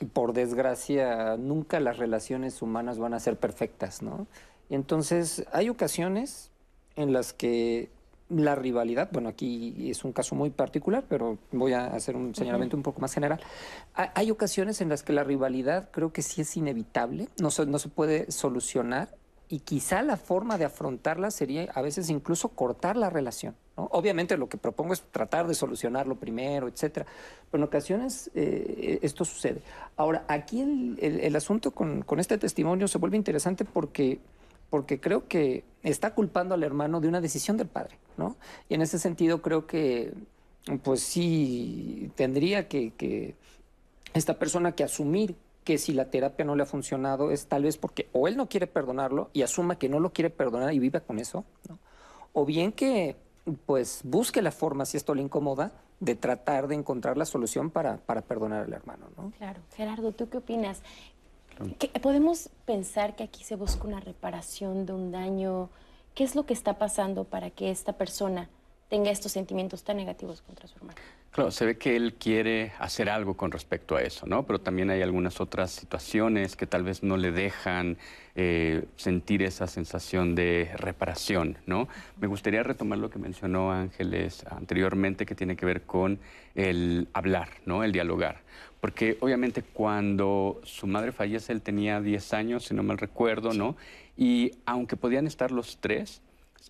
[0.07, 4.26] por desgracia, nunca las relaciones humanas van a ser perfectas, ¿no?
[4.68, 6.51] Y entonces hay ocasiones
[6.97, 7.91] en las que
[8.31, 12.76] la rivalidad, bueno, aquí es un caso muy particular, pero voy a hacer un señalamiento
[12.76, 13.41] un poco más general.
[13.95, 17.78] Hay ocasiones en las que la rivalidad creo que sí es inevitable, no se, no
[17.78, 19.09] se puede solucionar
[19.51, 23.57] y quizá la forma de afrontarla sería a veces incluso cortar la relación.
[23.74, 27.05] Obviamente lo que propongo es tratar de solucionarlo primero, etcétera.
[27.51, 29.62] Pero en ocasiones eh, esto sucede.
[29.97, 30.61] Ahora, aquí
[31.01, 34.20] el, asunto con, este testimonio se vuelve interesante porque,
[34.70, 38.37] porque creo que está culpando al hermano de una decisión del padre, ¿no?
[38.68, 40.12] Y en ese sentido creo que,
[40.83, 43.35] pues sí, tendría que,
[44.12, 47.76] esta persona que asumir que si la terapia no le ha funcionado es tal vez
[47.76, 51.01] porque o él no quiere perdonarlo y asuma que no lo quiere perdonar y viva
[51.01, 51.45] con eso,
[52.33, 53.16] o bien que
[53.66, 57.99] pues busque la forma, si esto le incomoda, de tratar de encontrar la solución para,
[57.99, 59.07] para perdonar al hermano.
[59.16, 59.31] ¿no?
[59.37, 59.61] Claro.
[59.76, 60.83] Gerardo, ¿tú qué opinas?
[62.03, 65.69] ¿Podemos pensar que aquí se busca una reparación de un daño?
[66.15, 68.49] ¿Qué es lo que está pasando para que esta persona
[68.89, 70.99] tenga estos sentimientos tan negativos contra su hermano?
[71.31, 74.45] Claro, se ve que él quiere hacer algo con respecto a eso, ¿no?
[74.47, 77.99] Pero también hay algunas otras situaciones que tal vez no le dejan
[78.35, 81.87] eh, sentir esa sensación de reparación, ¿no?
[82.21, 86.19] Me gustaría retomar lo que mencionó Ángeles anteriormente, que tiene que ver con
[86.57, 87.85] el hablar, ¿no?
[87.85, 88.41] El dialogar.
[88.81, 93.76] Porque obviamente cuando su madre fallece, él tenía 10 años, si no mal recuerdo, ¿no?
[94.16, 96.22] Y aunque podían estar los tres,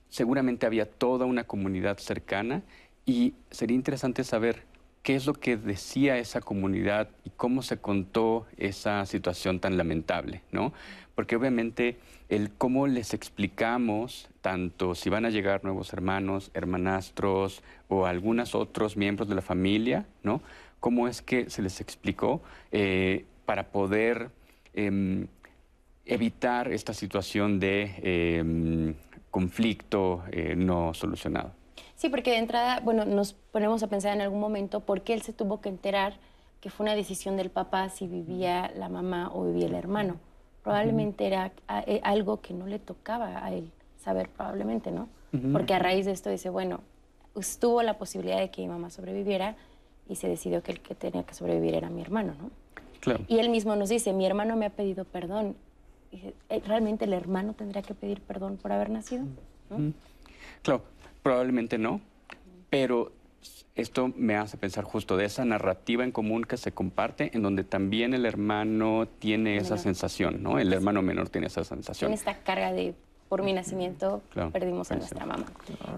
[0.08, 2.62] seguramente había toda una comunidad cercana
[3.06, 4.64] y sería interesante saber
[5.02, 10.42] qué es lo que decía esa comunidad y cómo se contó esa situación tan lamentable,
[10.52, 10.72] ¿no?
[11.14, 11.98] Porque obviamente
[12.28, 18.96] el cómo les explicamos, tanto si van a llegar nuevos hermanos, hermanastros o algunos otros
[18.96, 20.42] miembros de la familia, ¿no?
[20.80, 22.40] Cómo es que se les explicó
[22.72, 24.30] eh, para poder
[24.74, 25.26] em,
[26.04, 28.94] evitar esta situación de em,
[29.30, 31.52] conflicto eh, no solucionado.
[31.96, 35.22] Sí, porque de entrada, bueno, nos ponemos a pensar en algún momento por qué él
[35.22, 36.14] se tuvo que enterar
[36.60, 40.16] que fue una decisión del papá si vivía la mamá o vivía el hermano.
[40.62, 41.52] Probablemente era
[41.86, 45.08] eh, algo que no le tocaba a él saber, probablemente, ¿no?
[45.52, 46.80] Porque a raíz de esto dice, bueno,
[47.36, 49.56] estuvo la posibilidad de que mi mamá sobreviviera
[50.10, 52.50] y se decidió que el que tenía que sobrevivir era mi hermano, ¿no?
[53.00, 53.24] Claro.
[53.28, 55.56] Y él mismo nos dice, mi hermano me ha pedido perdón.
[56.12, 59.24] Eh, ¿Realmente el hermano tendría que pedir perdón por haber nacido?
[60.62, 60.82] Claro,
[61.22, 62.00] Probablemente no,
[62.70, 63.12] pero
[63.74, 67.62] esto me hace pensar justo de esa narrativa en común que se comparte, en donde
[67.62, 70.58] también el hermano tiene esa sensación, ¿no?
[70.58, 72.08] El hermano menor tiene esa sensación.
[72.08, 72.94] Tiene esta carga de,
[73.30, 74.22] por mi nacimiento,
[74.52, 75.46] perdimos a nuestra mamá.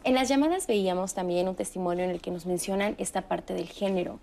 [0.05, 3.69] En las llamadas veíamos también un testimonio en el que nos mencionan esta parte del
[3.69, 4.19] género.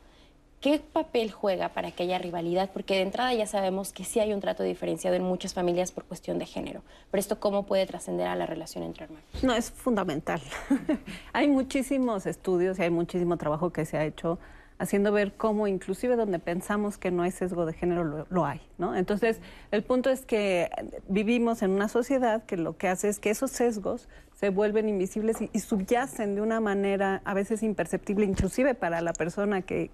[0.62, 2.70] ¿Qué papel juega para que haya rivalidad?
[2.72, 6.04] Porque de entrada ya sabemos que sí hay un trato diferenciado en muchas familias por
[6.04, 6.84] cuestión de género.
[7.10, 9.26] Pero esto, ¿cómo puede trascender a la relación entre hermanos?
[9.42, 10.42] No, es fundamental.
[11.34, 14.38] hay muchísimos estudios y hay muchísimo trabajo que se ha hecho
[14.80, 18.96] haciendo ver cómo inclusive donde pensamos que no hay sesgo de género lo, hay, ¿no?
[18.96, 19.40] Entonces,
[19.72, 20.70] el punto es que
[21.08, 25.38] vivimos en una sociedad que lo que hace es que esos sesgos se vuelven invisibles
[25.42, 29.92] y, subyacen de una manera a veces imperceptible, inclusive para la persona que,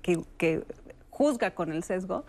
[1.09, 2.23] juzga con el sesgo,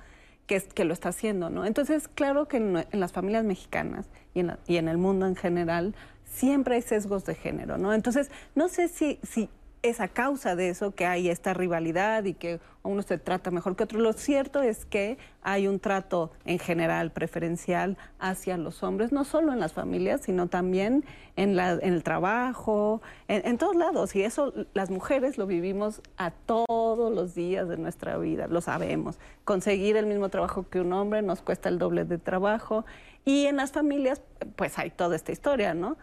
[0.46, 1.66] que, es, que lo está haciendo, ¿no?
[1.66, 5.94] Entonces, claro que en, las familias mexicanas y en, y en, el mundo en general
[6.24, 7.92] siempre hay sesgos de género, ¿no?
[7.92, 9.50] Entonces, no sé si, si
[9.89, 13.76] es a causa de eso que hay esta rivalidad y que uno se trata mejor
[13.76, 13.99] que otro.
[13.99, 19.53] Lo cierto es que hay un trato en general preferencial hacia los hombres, no solo
[19.53, 21.05] en las familias, sino también
[21.37, 24.14] en, el trabajo, en, todos lados.
[24.16, 29.18] Y eso las mujeres lo vivimos a todos los días de nuestra vida, lo sabemos.
[29.45, 32.84] Conseguir el mismo trabajo que un hombre nos cuesta el doble de trabajo.
[33.24, 34.22] Y en las familias,
[34.55, 35.97] pues hay toda esta historia, ¿no?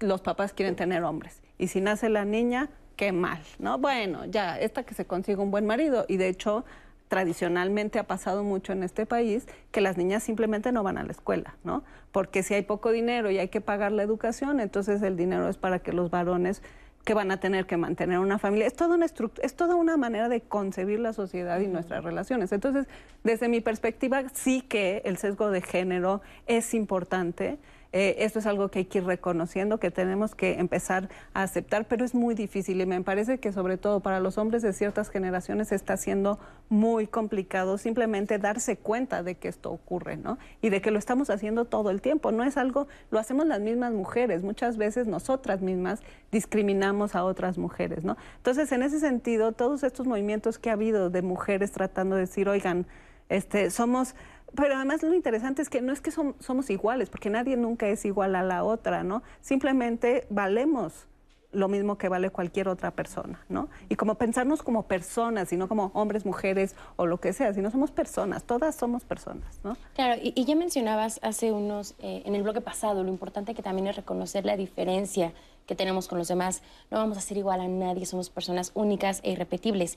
[0.00, 1.40] Los papás quieren tener hombres.
[1.58, 3.78] Y si nace la niña, qué mal, ¿no?
[3.78, 6.06] Bueno, ya, esta que se consiga un buen marido.
[6.08, 6.64] Y de hecho,
[7.08, 11.12] tradicionalmente ha pasado mucho en este país que las niñas simplemente no van a la
[11.12, 11.84] escuela, ¿no?
[12.12, 15.56] Porque si hay poco dinero y hay que pagar la educación, entonces el dinero es
[15.56, 16.62] para que los varones
[17.04, 18.66] que van a tener que mantener una familia.
[18.66, 22.50] Es toda una, es toda una manera de concebir la sociedad y nuestras relaciones.
[22.50, 22.88] Entonces,
[23.22, 27.58] desde mi perspectiva, sí que el sesgo de género es importante.
[27.98, 31.86] Eh, esto es algo que hay que ir reconociendo, que tenemos que empezar a aceptar,
[31.88, 35.08] pero es muy difícil y me parece que sobre todo para los hombres de ciertas
[35.08, 36.38] generaciones está siendo
[36.68, 40.36] muy complicado simplemente darse cuenta de que esto ocurre, ¿no?
[40.60, 42.32] Y de que lo estamos haciendo todo el tiempo.
[42.32, 44.42] No es algo, lo hacemos las mismas mujeres.
[44.42, 48.18] Muchas veces nosotras mismas discriminamos a otras mujeres, ¿no?
[48.36, 52.46] Entonces, en ese sentido, todos estos movimientos que ha habido de mujeres tratando de decir,
[52.46, 52.86] oigan,
[53.30, 54.14] este, somos
[54.54, 58.04] pero además lo interesante es que no es que somos iguales, porque nadie nunca es
[58.04, 59.22] igual a la otra, ¿no?
[59.40, 61.06] Simplemente valemos
[61.52, 63.68] lo mismo que vale cualquier otra persona, ¿no?
[63.88, 67.70] Y como pensarnos como personas, y no como hombres, mujeres o lo que sea, sino
[67.70, 69.76] somos personas, todas somos personas, ¿no?
[69.94, 73.88] Claro, y, ya mencionabas hace unos, eh, en el bloque pasado, lo importante que también
[73.88, 75.32] es reconocer la diferencia
[75.66, 76.62] que tenemos con los demás.
[76.90, 79.96] No vamos a ser igual a nadie, somos personas únicas e irrepetibles.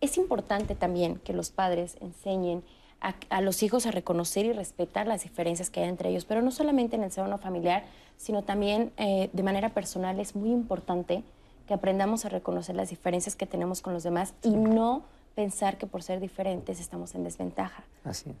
[0.00, 2.62] Es importante también que los padres enseñen
[3.00, 6.50] a, los hijos a reconocer y respetar las diferencias que hay entre ellos, pero no
[6.50, 7.84] solamente en el seno familiar,
[8.16, 11.22] sino también eh, de manera personal es muy importante
[11.66, 15.02] que aprendamos a reconocer las diferencias que tenemos con los demás y no
[15.34, 17.84] pensar que por ser diferentes estamos en desventaja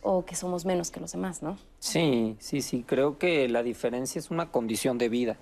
[0.02, 1.56] o que somos menos que los demás, ¿no?
[1.78, 5.36] Sí, sí, sí, creo que la diferencia es una condición de vida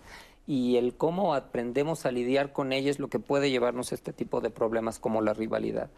[0.46, 4.12] y el cómo aprendemos a lidiar con ella es lo que puede llevarnos a este
[4.12, 5.90] tipo de problemas como la rivalidad.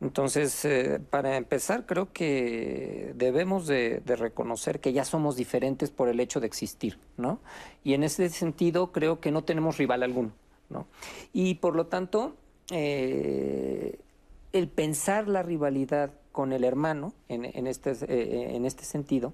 [0.00, 6.20] Entonces, eh, para empezar, creo que debemos de, reconocer que ya somos diferentes por el
[6.20, 7.40] hecho de existir, ¿no?
[7.84, 10.32] Y en ese sentido, creo que no tenemos rival alguno,
[10.68, 10.86] ¿no?
[11.32, 12.36] Y por lo tanto,
[12.70, 13.98] eh,
[14.52, 19.32] el pensar la rivalidad con el hermano, en, este, eh, en este sentido,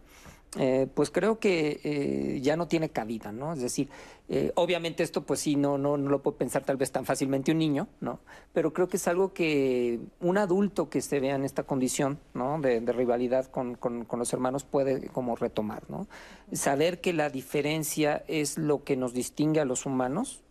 [0.59, 3.53] eh, pues creo que eh, ya no tiene cabida, ¿no?
[3.53, 3.89] Es decir,
[4.29, 7.53] eh, obviamente esto pues sí, no, no, no lo puede pensar tal vez tan fácilmente
[7.53, 8.19] un niño, ¿no?
[8.53, 12.61] Pero creo que es algo que un adulto que se vea en esta condición, ¿no?
[12.61, 16.09] De, rivalidad con, con, los hermanos puede como retomar, ¿no?
[16.53, 20.43] Saber que la diferencia es lo que nos distingue a los humanos,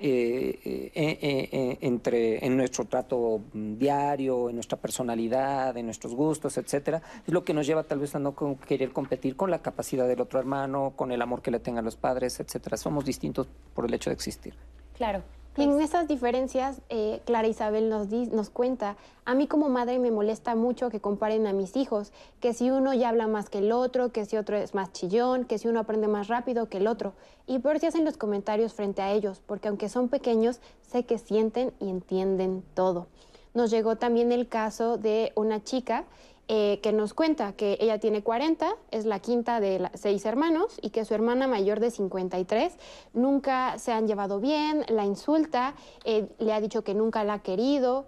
[0.00, 1.18] eh, eh,
[1.52, 7.44] eh, entre, en nuestro trato diario, en nuestra personalidad, en nuestros gustos, etcétera, es lo
[7.44, 8.34] que nos lleva tal vez a no
[8.66, 11.96] querer competir con la capacidad del otro hermano, con el amor que le tengan los
[11.96, 12.76] padres, etcétera.
[12.76, 14.54] Somos distintos por el hecho de existir.
[14.94, 15.22] Claro.
[15.58, 20.12] Y en esas diferencias, eh, Clara Isabel nos, nos cuenta, a mí como madre me
[20.12, 23.72] molesta mucho que comparen a mis hijos, que si uno ya habla más que el
[23.72, 26.86] otro, que si otro es más chillón, que si uno aprende más rápido que el
[26.86, 27.14] otro.
[27.48, 31.18] Y por si hacen los comentarios frente a ellos, porque aunque son pequeños, sé que
[31.18, 33.08] sienten y entienden todo.
[33.52, 36.04] Nos llegó también el caso de una chica
[36.50, 40.88] eh, que nos cuenta que ella tiene 40, es la quinta de seis hermanos y
[40.88, 42.72] que su hermana mayor de 53
[43.12, 45.74] nunca se han llevado bien, la insulta,
[46.04, 48.06] eh, le ha dicho que nunca la ha querido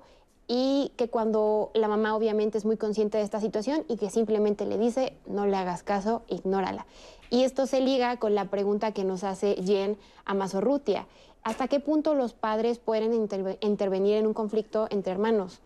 [0.49, 4.65] y que cuando la mamá obviamente es muy consciente de esta situación y que simplemente
[4.65, 6.87] le dice no le hagas caso, ignórala.
[7.29, 11.07] Y esto se liga con la pregunta que nos hace Jen Amazorrutia.
[11.43, 13.13] ¿Hasta qué punto los padres pueden
[13.61, 15.61] intervenir en un conflicto entre hermanos?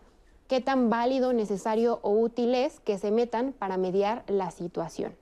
[0.47, 5.13] Qué tan válido, necesario o útil es que se metan para mediar la situación.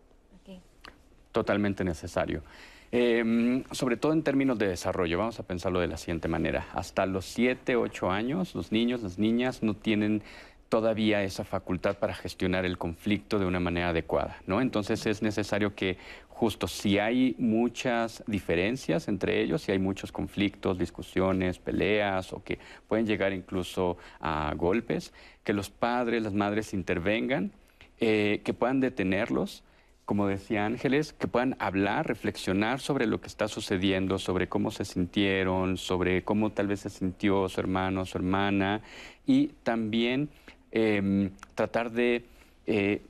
[1.32, 2.44] Totalmente necesario.
[2.92, 6.68] Em, sobre todo en términos de desarrollo, vamos a pensarlo de la siguiente manera.
[6.74, 10.22] Hasta los 7, 8 años, los niños, las niñas no tienen
[10.70, 14.62] todavía esa facultad para gestionar el conflicto de una manera adecuada, ¿no?
[14.62, 15.98] Entonces es necesario que
[16.44, 22.60] justo si hay muchas diferencias entre ellos, si hay muchos conflictos, discusiones, peleas o que
[22.88, 25.14] pueden llegar incluso a golpes,
[25.44, 27.52] que los padres, las madres intervengan,
[28.00, 29.64] eh, que puedan detenerlos,
[30.06, 34.84] como decía Ángeles, que puedan hablar, reflexionar sobre lo que está sucediendo, sobre cómo se
[34.84, 38.82] sintieron, sobre cómo tal vez se sintió su hermano, su hermana,
[39.26, 40.30] y también
[40.76, 42.26] Em, tratar de
[42.66, 43.04] eh,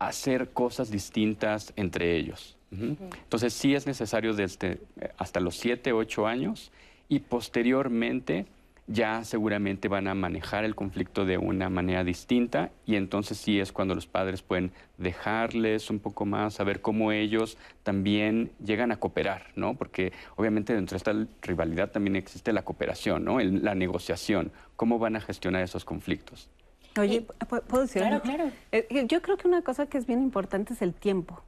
[0.00, 2.56] hacer cosas distintas entre ellos.
[2.80, 6.72] Entonces sí es necesario desde eh, hasta los 7, 8 años
[7.08, 8.46] y posteriormente
[8.86, 13.72] ya seguramente van a manejar el conflicto de una manera distinta y entonces sí es
[13.72, 19.46] cuando los padres pueden dejarles un poco más, saber cómo ellos también llegan a cooperar,
[19.56, 19.74] ¿no?
[19.74, 23.40] Porque obviamente dentro de esta rivalidad también existe la cooperación, ¿no?
[23.40, 26.50] la negociación, cómo van a gestionar esos conflictos.
[26.98, 27.26] Oye,
[27.66, 28.50] ¿puedo decir Claro, claro.
[28.70, 31.42] Eh, yo creo que una cosa que es bien importante es el tiempo.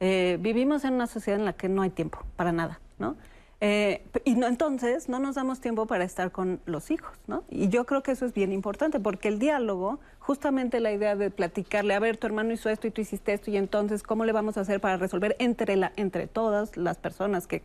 [0.00, 3.16] Eh, vivimos en una sociedad en la que no hay tiempo para nada, ¿no?
[3.60, 7.44] Eh, y no, entonces no nos damos tiempo para estar con los hijos, ¿no?
[7.48, 11.30] Y yo creo que eso es bien importante, porque el diálogo, justamente la idea de
[11.30, 14.32] platicarle, a ver, tu hermano hizo esto y tú hiciste esto, y entonces, ¿cómo le
[14.32, 17.62] vamos a hacer para resolver entre, la, entre todas las personas que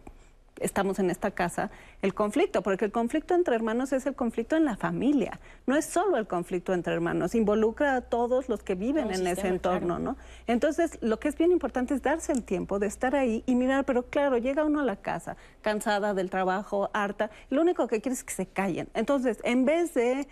[0.62, 4.66] estamos en esta casa, el conflicto, porque el conflicto entre hermanos es el conflicto en
[4.66, 9.12] la familia, no es solo el conflicto entre hermanos, involucra a todos los que viven
[9.12, 10.18] en ese entorno, ¿no?
[10.47, 13.86] Entonces, lo que es bien importante es darse el tiempo de estar ahí y mirar,
[13.86, 18.14] pero claro, llega uno a la casa cansada del trabajo, harta, lo único que quiere
[18.14, 18.89] es que se callen.
[18.93, 20.28] Entonces, en vez de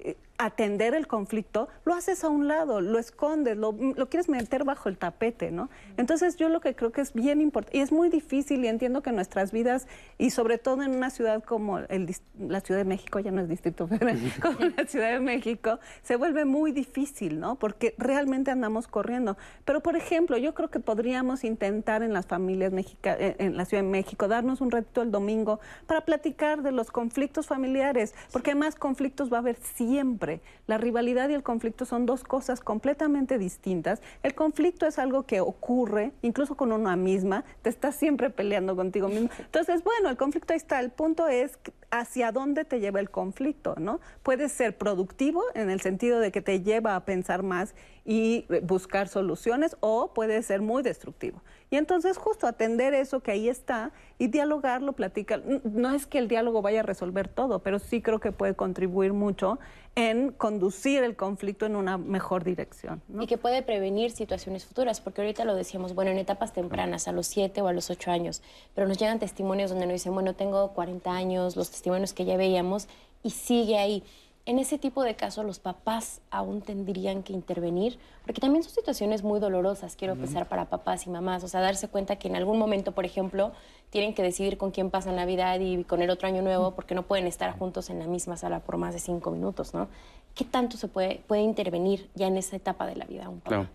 [0.00, 4.64] eh, atender el conflicto, lo haces a un lado, lo escondes, lo, lo, quieres meter
[4.64, 5.70] bajo el tapete, ¿no?
[5.96, 9.02] Entonces yo lo que creo que es bien importante, y es muy difícil, y entiendo
[9.02, 9.86] que nuestras vidas,
[10.18, 13.48] y sobre todo en una ciudad como el, la Ciudad de México, ya no es
[13.48, 17.54] Distrito Federal, como la Ciudad de México, se vuelve muy difícil, ¿no?
[17.56, 19.36] Porque realmente andamos corriendo.
[19.64, 23.84] Pero, por ejemplo, yo creo que podríamos intentar en las familias mexicanas, en la Ciudad
[23.84, 28.74] de México, darnos un ratito el domingo para platicar de los conflictos familiares, porque además
[28.74, 30.33] conflictos va a haber siempre
[30.66, 34.02] la rivalidad y el conflicto son dos cosas completamente distintas.
[34.22, 39.08] El conflicto es algo que ocurre, incluso con una misma, te estás siempre peleando contigo
[39.08, 39.28] mismo.
[39.38, 40.80] Entonces, bueno, el conflicto ahí está.
[40.80, 41.58] El punto es
[41.90, 44.00] hacia dónde te lleva el conflicto, ¿no?
[44.22, 47.74] Puede ser productivo en el sentido de que te lleva a pensar más
[48.04, 51.42] y buscar soluciones o puede ser muy destructivo.
[51.70, 55.42] Y entonces justo atender eso que ahí está y dialogarlo, platicar.
[55.64, 59.12] No es que el diálogo vaya a resolver todo, pero sí creo que puede contribuir
[59.12, 59.58] mucho
[59.96, 63.02] en conducir el conflicto en una mejor dirección.
[63.18, 67.12] Y que puede prevenir situaciones futuras, porque ahorita lo decíamos, bueno, en etapas tempranas, a
[67.12, 68.42] los 7 o a los 8 años,
[68.74, 72.36] pero nos llegan testimonios donde nos dicen, bueno, tengo 40 años, los testimonios que ya
[72.36, 72.88] veíamos,
[73.22, 74.04] y sigue ahí.
[74.46, 79.22] En ese tipo de casos los papás aún tendrían que intervenir, porque también son situaciones
[79.22, 82.58] muy dolorosas, quiero pensar, para papás y mamás, o sea, darse cuenta que en algún
[82.58, 83.52] momento, por ejemplo,
[83.88, 87.04] tienen que decidir con quién pasan Navidad y con el otro año nuevo, porque no
[87.04, 89.88] pueden estar juntos en la misma sala por más de cinco minutos, ¿no?
[90.34, 93.68] ¿Qué tanto se puede, puede intervenir ya en esa etapa de la vida un Claro.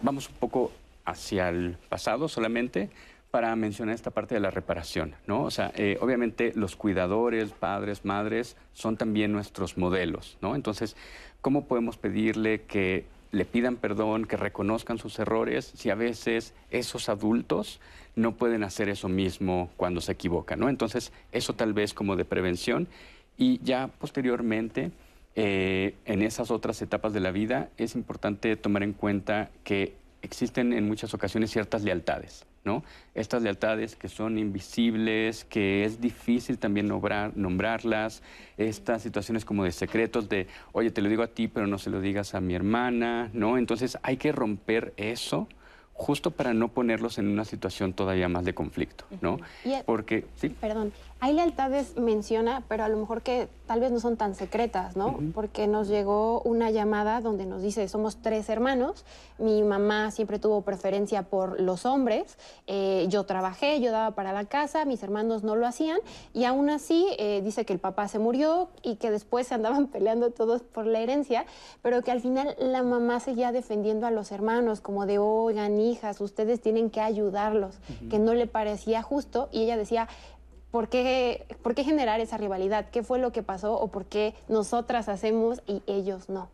[0.00, 0.70] Vamos un poco
[1.04, 2.88] hacia el pasado solamente
[3.30, 5.44] para mencionar esta parte de la reparación, ¿no?
[5.44, 10.54] O sea, eh, obviamente los cuidadores, padres, madres, son también nuestros modelos, ¿no?
[10.54, 10.96] Entonces,
[11.40, 17.08] ¿cómo podemos pedirle que le pidan perdón, que reconozcan sus errores, si a veces esos
[17.08, 17.80] adultos
[18.16, 20.68] no pueden hacer eso mismo cuando se equivocan, ¿no?
[20.68, 22.88] Entonces, eso tal vez como de prevención
[23.38, 24.90] y ya posteriormente,
[25.36, 30.72] eh, en esas otras etapas de la vida, es importante tomar en cuenta que existen
[30.72, 32.84] en muchas ocasiones ciertas lealtades, ¿no?
[33.14, 38.22] Estas lealtades que son invisibles, que es difícil también nombrar, nombrarlas,
[38.56, 41.90] estas situaciones como de secretos de, oye, te lo digo a ti, pero no se
[41.90, 43.58] lo digas a mi hermana, ¿no?
[43.58, 45.48] Entonces hay que romper eso
[45.94, 49.38] justo para no ponerlos en una situación todavía más de conflicto, ¿no?
[49.84, 50.48] Porque, sí.
[50.48, 50.92] Perdón,
[51.22, 55.18] hay lealtades, menciona, pero a lo mejor que tal vez no son tan secretas, ¿no?
[55.34, 59.04] Porque nos llegó una llamada donde nos dice, somos tres hermanos,
[59.38, 64.46] mi mamá siempre tuvo preferencia por los hombres, eh, yo trabajé, yo daba para la
[64.46, 65.98] casa, mis hermanos no lo hacían,
[66.32, 69.86] y aún así eh, dice que el papá se murió y que después se andaban
[69.92, 71.44] peleando todos por la herencia,
[71.82, 76.20] pero que al final la mamá seguía defendiendo a los hermanos, como de, oigan, hijas,
[76.22, 77.76] ustedes tienen que ayudarlos,
[78.08, 80.08] que no le parecía justo, y ella decía,
[80.70, 82.90] ¿Por qué, ¿Por qué generar esa rivalidad?
[82.90, 86.48] ¿Qué fue lo que pasó o por qué nosotras hacemos y ellos no?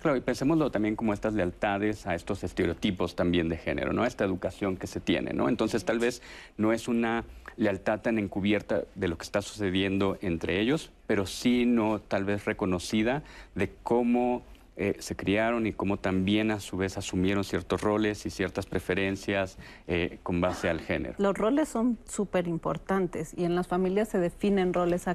[0.00, 4.04] Claro, y pensémoslo también como estas lealtades a estos estereotipos también de género, ¿no?
[4.04, 5.48] Esta educación que se tiene, ¿no?
[5.48, 6.22] Entonces tal vez
[6.56, 7.24] no es una
[7.56, 12.44] lealtad tan encubierta de lo que está sucediendo entre ellos, pero sí no tal vez
[12.44, 13.22] reconocida
[13.54, 14.42] de cómo
[14.78, 19.56] eh, se criaron y cómo también a su vez asumieron ciertos roles y ciertas preferencias
[19.86, 21.14] eh, con base al género.
[21.16, 25.06] Los roles son súper importantes y en las familias se definen roles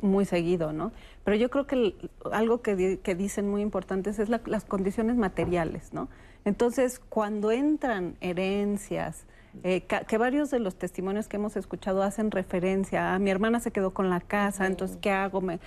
[0.00, 0.92] muy seguido, ¿no?
[1.24, 1.96] Pero yo creo que
[2.30, 2.76] algo que,
[3.16, 6.08] dicen muy importantes es las condiciones materiales, ¿no?
[6.44, 9.26] Entonces, cuando entran herencias,
[9.64, 13.70] eh, que varios de los testimonios que hemos escuchado hacen referencia a mi hermana se
[13.70, 15.40] quedó con la casa, entonces, ¿qué hago?
[15.40, 15.58] Me,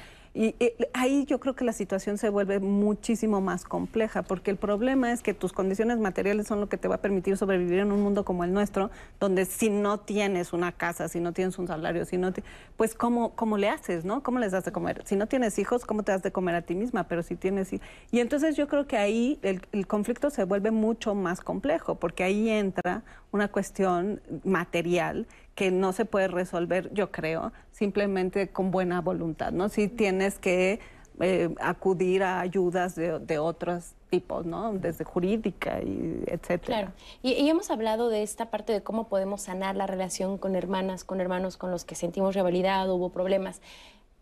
[0.41, 0.55] Y,
[0.93, 5.21] ahí yo creo que la situación se vuelve muchísimo más compleja, porque el problema es
[5.21, 8.23] que tus condiciones materiales son lo que te va a permitir sobrevivir en un mundo
[8.23, 12.15] como el nuestro, donde si no tienes una casa, si no tienes un salario, si
[12.15, 12.31] no
[12.77, 14.23] pues ¿cómo, cómo le haces, ¿no?
[14.23, 15.01] ¿Cómo les das de comer?
[15.03, 17.09] Si no tienes hijos, ¿cómo te das de comer a ti misma?
[17.09, 17.73] Pero si tienes...
[17.73, 22.47] Y entonces yo creo que ahí el conflicto se vuelve mucho más complejo, porque ahí
[22.47, 25.27] entra una cuestión material
[25.59, 29.67] que no se puede resolver, yo creo, simplemente con buena voluntad, ¿no?
[29.67, 30.79] Si tienes que
[31.19, 34.71] eh, acudir a ayudas de, otros tipos, ¿no?
[34.71, 36.59] Desde jurídica y etcétera.
[36.61, 36.91] Claro.
[37.21, 41.19] Y, hemos hablado de esta parte de cómo podemos sanar la relación con hermanas, con
[41.19, 43.59] hermanos con los que sentimos rivalidad, hubo problemas.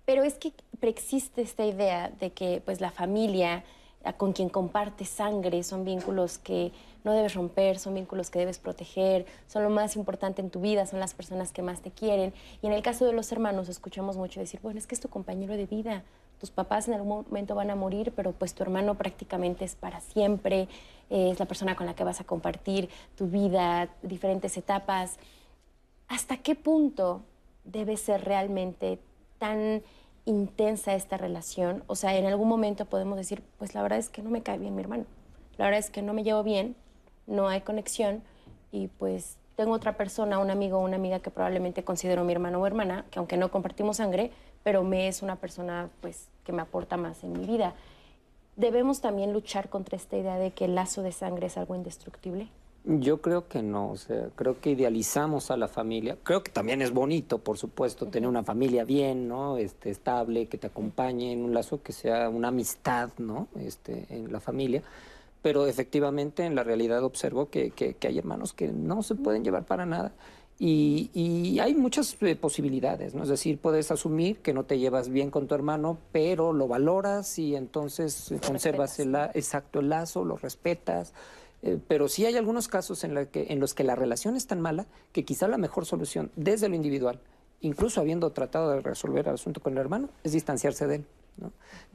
[0.05, 3.63] Pero es que preexiste esta idea de que pues la familia
[4.17, 6.71] con quien compartes sangre son vínculos que
[7.07, 10.85] no debes romper, son vínculos que debes proteger, son lo más importante en tu vida,
[10.85, 12.33] son las personas que más te quieren.
[12.61, 15.07] Y en el caso de los hermanos escuchamos mucho decir, bueno, es que es tu
[15.07, 16.03] compañero de vida,
[16.37, 20.01] tus papás en algún momento van a morir, pero pues tu hermano prácticamente es para
[20.01, 20.67] siempre,
[21.09, 25.17] eh, es la persona con la que vas a compartir tu vida, diferentes etapas.
[26.09, 27.21] ¿Hasta qué punto
[27.63, 28.99] debe ser realmente
[29.39, 29.81] tan
[30.25, 31.85] intensa esta relación?
[31.87, 34.57] O sea, en algún momento podemos decir, pues la verdad es que no me cae
[34.57, 35.05] bien mi hermano,
[35.57, 36.75] la verdad es que no me llevo bien,
[37.27, 38.23] no hay conexión
[38.71, 42.59] y pues tengo otra persona, un amigo o una amiga que probablemente considero mi hermano
[42.61, 44.31] o hermana, que aunque no compartimos sangre,
[44.63, 47.73] pero me es una persona pues que me aporta más en mi vida.
[48.55, 52.49] ¿Debemos también luchar contra esta idea de que el lazo de sangre es algo indestructible?
[52.85, 56.17] Yo creo que no, o sea, creo que idealizamos a la familia.
[56.23, 59.57] Creo que también es bonito, por supuesto, tener una familia bien, ¿no?
[59.57, 63.47] Este, estable, que te acompañe en un lazo que sea una amistad, ¿no?
[63.59, 64.83] Este, en la familia
[65.47, 67.71] pero efectivamente en la realidad observo que,
[68.01, 70.11] hay hermanos que no se pueden llevar para nada.
[70.59, 73.23] Y, hay muchas eh, posibilidades, ¿no?
[73.23, 77.39] Es decir, puedes asumir que no te llevas bien con tu hermano, pero lo valoras
[77.39, 81.13] y entonces conservas el, exacto el lazo, lo respetas.
[81.61, 84.47] Eh, pero sí hay algunos casos en, la que, en los que la relación es
[84.47, 87.21] tan mala que quizá la mejor solución desde lo individual,
[87.61, 91.05] incluso habiendo tratado de resolver el asunto con el hermano, es distanciarse de él.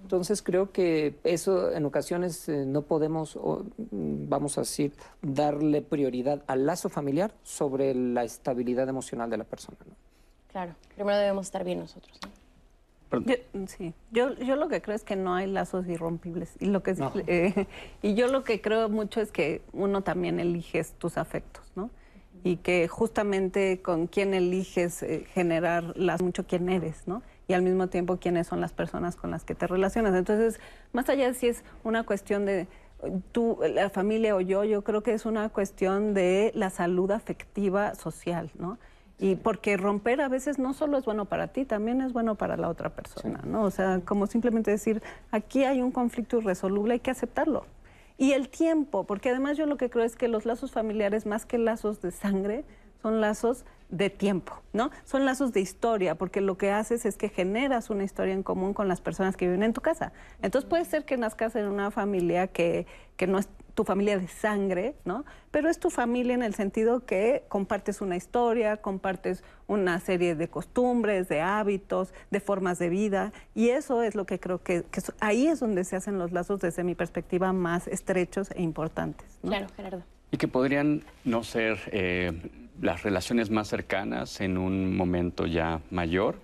[0.02, 6.42] Entonces creo que eso en ocasiones eh, no podemos, mm, vamos a decir, darle prioridad
[6.46, 9.78] al lazo familiar sobre la estabilidad emocional de la persona.
[10.50, 12.18] Claro, primero debemos estar bien nosotros.
[13.26, 13.34] Yo,
[13.66, 16.54] sí, yo, yo lo que creo es que no hay lazos irrompibles.
[16.60, 16.94] Y, lo que,
[17.26, 17.66] eh,
[18.00, 21.90] y yo lo que creo mucho es que uno también eliges tus afectos, ¿no?
[22.44, 27.22] Y que justamente con quién eliges eh, generar las mucho quién eres, ¿no?
[27.48, 30.14] Y al mismo tiempo quiénes son las personas con las que te relacionas.
[30.14, 30.60] Entonces,
[30.92, 32.66] más allá de si es una cuestión de
[33.32, 37.94] tú, la familia o yo, yo creo que es una cuestión de la salud afectiva
[37.94, 38.78] social, ¿no?
[39.18, 42.56] Y porque romper a veces no solo es bueno para ti, también es bueno para
[42.56, 43.62] la otra persona, ¿no?
[43.62, 47.66] O sea, como simplemente decir, aquí hay un conflicto irresoluble, hay que aceptarlo.
[48.18, 51.46] Y el tiempo, porque además yo lo que creo es que los lazos familiares, más
[51.46, 52.64] que lazos de sangre,
[53.02, 54.90] son lazos de tiempo, ¿no?
[55.04, 58.72] Son lazos de historia, porque lo que haces es que generas una historia en común
[58.72, 60.12] con las personas que viven en tu casa.
[60.40, 62.86] Entonces puede ser que nazcas en una familia que,
[63.16, 65.24] que no es tu familia de sangre, ¿no?
[65.50, 70.48] Pero es tu familia en el sentido que compartes una historia, compartes una serie de
[70.48, 74.84] costumbres, de hábitos, de formas de vida, y eso es lo que creo que,
[75.20, 79.26] ahí es donde se hacen los lazos desde mi perspectiva más estrechos e importantes.
[79.42, 80.02] Claro, Gerardo.
[80.30, 82.32] Y que podrían no ser eh,
[82.82, 86.40] las relaciones más cercanas en un momento ya mayor,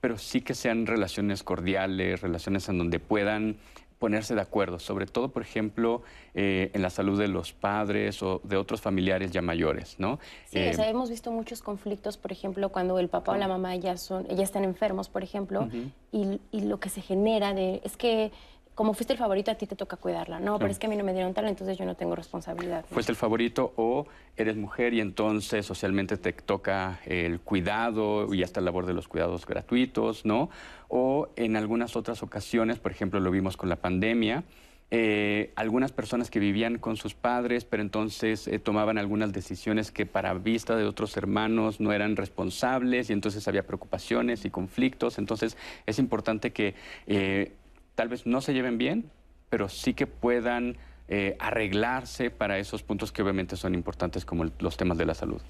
[0.00, 3.56] pero sí que sean relaciones cordiales, relaciones en donde puedan
[3.98, 6.02] ponerse de acuerdo, sobre todo, por ejemplo,
[6.34, 10.20] eh, en la salud de los padres o de otros familiares ya mayores, ¿no?
[10.46, 13.48] Sí, o sea, eh, hemos visto muchos conflictos, por ejemplo, cuando el papá o la
[13.48, 15.68] mamá ya son, ya están enfermos, por ejemplo,
[16.12, 18.30] y, y, lo que se genera de, es que
[18.78, 20.38] como fuiste el favorito, a ti te toca cuidarla.
[20.38, 22.84] No, pero es que a mí no me dieron tal, entonces yo no tengo responsabilidad.
[22.88, 24.06] Fuiste el favorito o
[24.36, 29.08] eres mujer y entonces socialmente te toca el cuidado y hasta la labor de los
[29.08, 30.48] cuidados gratuitos, ¿no?
[30.86, 34.44] O en algunas otras ocasiones, por ejemplo, lo vimos con la pandemia,
[34.92, 40.06] eh, algunas personas que vivían con sus padres, pero entonces eh, tomaban algunas decisiones que
[40.06, 45.18] para vista de otros hermanos no eran responsables y entonces había preocupaciones y conflictos.
[45.18, 46.76] Entonces es importante que
[47.08, 47.56] eh,
[47.98, 49.10] tal vez no se lleven bien,
[49.50, 50.76] pero sí que puedan
[51.08, 55.42] eh, arreglarse para esos puntos que obviamente son importantes como los temas de la salud.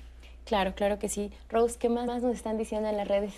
[0.47, 1.31] Claro, claro que sí.
[1.51, 3.35] Rose, ¿qué más nos están diciendo en las redes?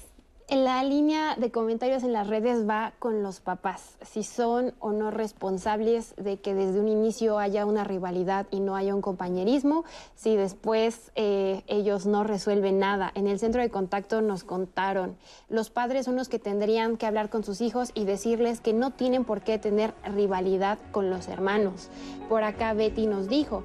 [0.50, 5.12] La línea de comentarios en las redes va con los papás, si son o no
[5.12, 9.84] responsables de que desde un inicio haya una rivalidad y no haya un compañerismo,
[10.16, 13.12] si después eh, ellos no resuelven nada.
[13.14, 15.16] En el centro de contacto nos contaron,
[15.48, 18.90] los padres son los que tendrían que hablar con sus hijos y decirles que no
[18.90, 21.90] tienen por qué tener rivalidad con los hermanos.
[22.28, 23.62] Por acá Betty nos dijo,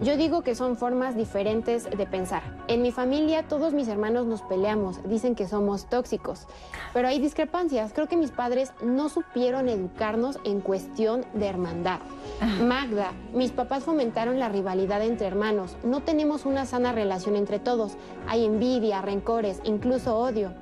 [0.00, 2.42] yo digo que son formas diferentes de pensar.
[2.68, 6.46] En mi familia todos mis hermanos nos peleamos, dicen que somos tóxicos,
[6.94, 7.92] pero hay discrepancias.
[7.92, 11.98] Creo que mis padres no supieron educarnos en cuestión de hermandad.
[12.62, 15.76] Magda, mis papás fomentaron la rivalidad entre hermanos.
[15.82, 17.96] No tenemos una sana relación entre todos.
[18.28, 20.52] Hay envidia, rencores, incluso odio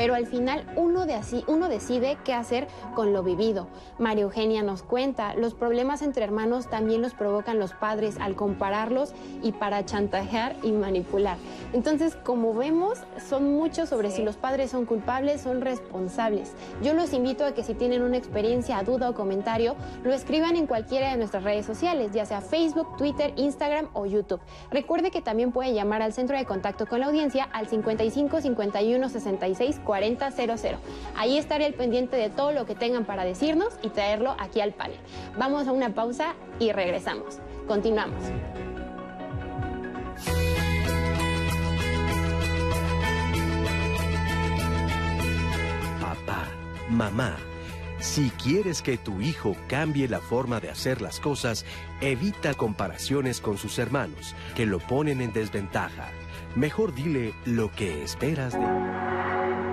[0.00, 3.66] pero al final uno, de así, uno decide qué hacer con lo vivido.
[3.98, 9.12] María Eugenia nos cuenta, los problemas entre hermanos también los provocan los padres al compararlos
[9.42, 11.36] y para chantajear y manipular.
[11.74, 16.54] Entonces, como vemos, son muchos sobre si los padres son culpables, son responsables.
[16.82, 20.66] Yo los invito a que si tienen una experiencia, duda o comentario, lo escriban en
[20.66, 24.40] cualquiera de nuestras redes sociales, ya sea Facebook, Twitter, Instagram o YouTube.
[24.70, 29.08] Recuerde que también pueden llamar al centro de contacto con la audiencia al 55 51
[29.10, 30.76] 66 4000.
[31.16, 34.72] Ahí estaré al pendiente de todo lo que tengan para decirnos y traerlo aquí al
[34.72, 35.00] panel.
[35.36, 37.38] Vamos a una pausa y regresamos.
[37.66, 38.22] Continuamos.
[46.00, 46.46] Papá,
[46.88, 47.36] mamá.
[47.98, 51.66] Si quieres que tu hijo cambie la forma de hacer las cosas,
[52.00, 56.08] evita comparaciones con sus hermanos, que lo ponen en desventaja.
[56.54, 59.69] Mejor dile lo que esperas de...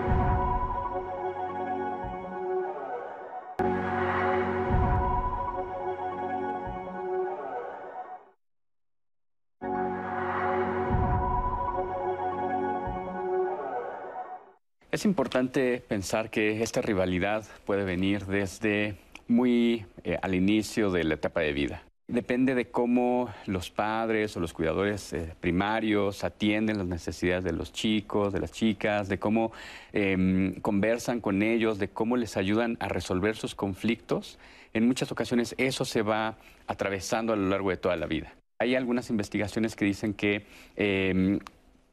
[14.90, 18.96] Es importante pensar que esta rivalidad puede venir desde
[19.28, 21.84] muy eh, al inicio de la etapa de vida.
[22.08, 27.74] Depende de cómo los padres o los cuidadores eh, primarios atienden las necesidades de los
[27.74, 29.52] chicos, de las chicas, de cómo
[29.92, 34.40] em, conversan con ellos, de cómo les ayudan a resolver sus conflictos.
[34.74, 38.34] En muchas ocasiones eso se va atravesando a lo largo de toda la vida.
[38.60, 40.46] Hay algunas investigaciones que dicen que
[40.78, 41.40] em,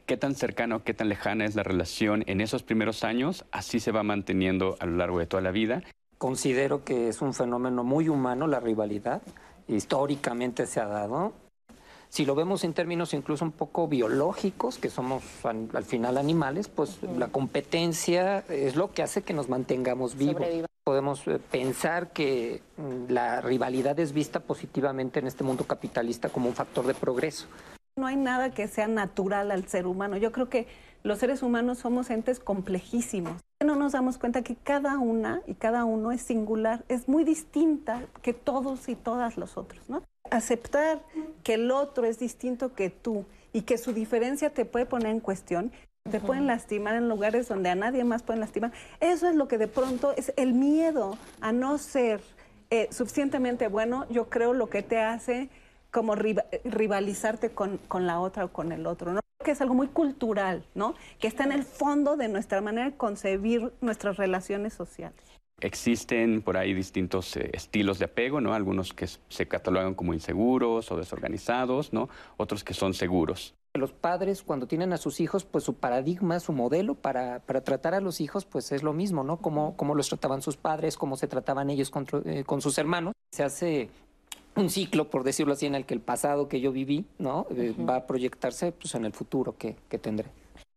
[0.06, 3.80] qué tan cercana o qué tan lejana es la relación en esos primeros años, así
[3.80, 5.82] se va manteniendo a lo largo de toda la vida.
[6.18, 9.22] Considero que es un fenómeno muy humano la rivalidad,
[9.68, 11.32] históricamente se ha dado.
[12.08, 17.02] Si lo vemos en términos incluso un poco biológicos, que somos al final animales, pues
[17.02, 20.46] la competencia es lo que hace que nos mantengamos vivos.
[20.84, 26.48] Podemos eh, pensar que mm, la rivalidad es vista positivamente en este mundo capitalista como
[26.48, 27.46] un factor de progreso.
[27.96, 30.16] No hay nada que sea natural al ser humano.
[30.16, 30.66] Yo creo que
[31.04, 33.40] los seres humanos somos entes complejísimos.
[33.64, 38.02] No nos damos cuenta que cada una y cada uno es singular, es muy distinta
[38.20, 40.02] que todos y todas los otros, ¿no?
[40.30, 41.02] Aceptar
[41.44, 45.20] que el otro es distinto que tú y que su diferencia te puede poner en
[45.20, 45.70] cuestión,
[46.10, 48.72] te pueden lastimar en lugares donde a nadie más pueden lastimar.
[49.00, 52.20] Eso es lo que de pronto es el miedo a no ser
[52.70, 55.48] eh, suficientemente bueno, yo creo lo que te hace
[55.94, 59.20] como rivalizarte con, con, la otra o con el otro, ¿no?
[59.44, 60.96] Que es algo muy cultural, ¿no?
[61.20, 65.22] Que está en el fondo de nuestra manera de concebir nuestras relaciones sociales.
[65.60, 68.54] Existen por ahí distintos eh, estilos de apego, ¿no?
[68.54, 72.08] Algunos que se catalogan como inseguros o desorganizados, ¿no?
[72.38, 73.54] Otros que son seguros.
[73.74, 77.94] Los padres cuando tienen a sus hijos, pues su paradigma, su modelo para, para tratar
[77.94, 79.36] a los hijos, pues es lo mismo, ¿no?
[79.36, 83.14] Cómo, cómo los trataban sus padres, cómo se trataban ellos con, eh, con sus hermanos.
[83.30, 83.90] Se hace
[84.56, 87.46] un ciclo, por decirlo así, en el que el pasado que yo viví, ¿no?
[87.50, 90.30] Eh, va a proyectarse pues, en el futuro que, tendré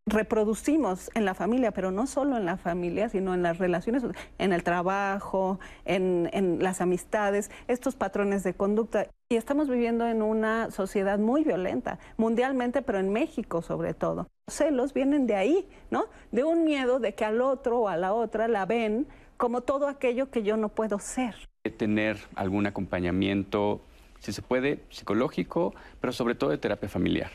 [0.09, 4.03] reproducimos en la familia, pero no solo en la familia, sino en las relaciones,
[4.37, 9.07] en el trabajo, en, en, las amistades, estos patrones de conducta.
[9.27, 14.27] Y estamos viviendo en una sociedad muy violenta, mundialmente, pero en México sobre todo.
[14.47, 16.05] Los celos vienen de ahí, ¿no?
[16.31, 19.89] De un miedo de que al otro o a la otra la ven como todo
[19.89, 21.35] aquello que yo no puedo ser
[21.69, 23.81] tener algún acompañamiento,
[24.19, 27.31] si se puede, psicológico, pero sobre todo de terapia familiar.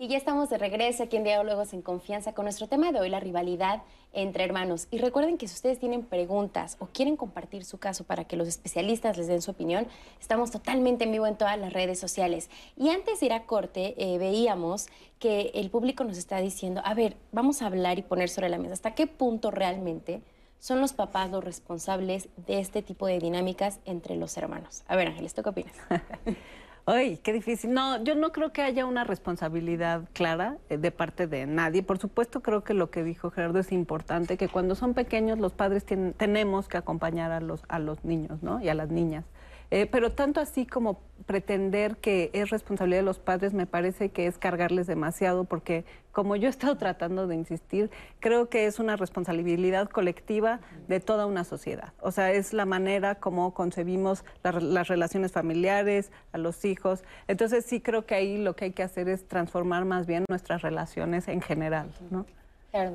[0.00, 3.08] Y ya estamos de regreso aquí en Diálogos en Confianza con nuestro tema de hoy,
[3.08, 3.82] la rivalidad
[4.12, 4.86] entre hermanos.
[4.92, 8.46] Y recuerden que si ustedes tienen preguntas o quieren compartir su caso para que los
[8.46, 9.88] especialistas les den su opinión,
[10.20, 12.48] estamos totalmente en vivo en todas las redes sociales.
[12.76, 14.86] Y antes de ir a corte, eh, veíamos
[15.18, 18.58] que el público nos está diciendo, a ver, vamos a hablar y poner sobre la
[18.58, 20.22] mesa hasta qué punto realmente
[20.60, 24.84] son los papás los responsables de este tipo de dinámicas entre los hermanos.
[24.86, 25.74] A ver, Ángeles, ¿tú qué opinas?
[26.90, 27.74] Ay, qué difícil.
[27.74, 31.82] No, yo no creo que haya una responsabilidad clara eh, de parte de nadie.
[31.82, 35.52] Por supuesto, creo que lo que dijo Gerardo es importante, que cuando son pequeños los
[35.52, 38.62] padres tienen, tenemos que acompañar a los, a los niños ¿no?
[38.62, 39.26] y a las niñas.
[39.70, 44.26] Eh, pero tanto así como pretender que es responsabilidad de los padres me parece que
[44.26, 48.96] es cargarles demasiado porque como yo he estado tratando de insistir, creo que es una
[48.96, 51.92] responsabilidad colectiva de toda una sociedad.
[52.00, 57.04] O sea, es la manera como concebimos las relaciones familiares, a los hijos.
[57.26, 60.62] Entonces sí creo que ahí lo que hay que hacer es transformar más bien nuestras
[60.62, 61.90] relaciones en general.
[62.10, 62.24] ¿no?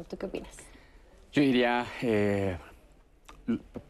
[0.09, 0.57] ¿tú qué opinas?
[1.31, 2.57] Yo diría eh,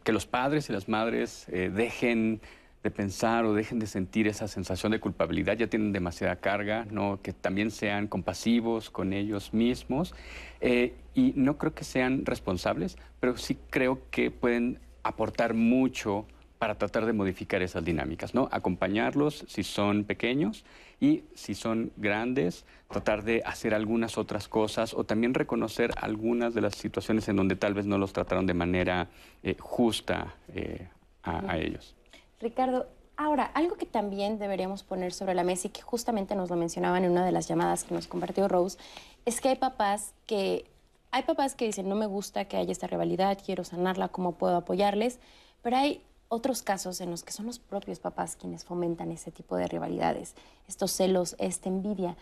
[0.04, 2.42] que los padres y las madres eh, dejen
[2.84, 7.22] de pensar o dejen de sentir esa sensación de culpabilidad, ya tienen demasiada carga, ¿no?
[7.22, 10.14] que también sean compasivos con ellos mismos.
[10.60, 16.26] Eh, y no creo que sean responsables, pero sí creo que pueden aportar mucho
[16.60, 18.48] para tratar de modificar esas dinámicas, ¿no?
[18.50, 20.64] Acompañarlos si son pequeños
[21.02, 26.62] y si son grandes, tratar de hacer algunas otras cosas o también reconocer algunas de
[26.62, 29.10] las situaciones en donde tal vez no los trataron de manera
[29.44, 30.88] eh, justa eh,
[31.24, 31.96] a ellos.
[32.44, 36.58] Ricardo, ahora, algo que también deberíamos poner sobre la mesa y que justamente nos lo
[36.58, 38.78] mencionaban en una de las llamadas que nos compartió Rose,
[39.26, 40.66] es que hay papás que,
[41.12, 44.58] hay papás que dicen, no me gusta que haya esta rivalidad, quiero sanarla, ¿cómo puedo
[44.58, 45.20] apoyarles?
[45.62, 49.56] Pero hay otros casos en los que son los propios papás quienes fomentan ese tipo
[49.56, 50.36] de rivalidades,
[50.68, 52.18] estos celos, esta envidia.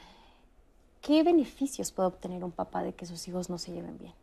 [1.01, 4.13] ¿Qué beneficios puede obtener un papá de que sus hijos no se lleven bien?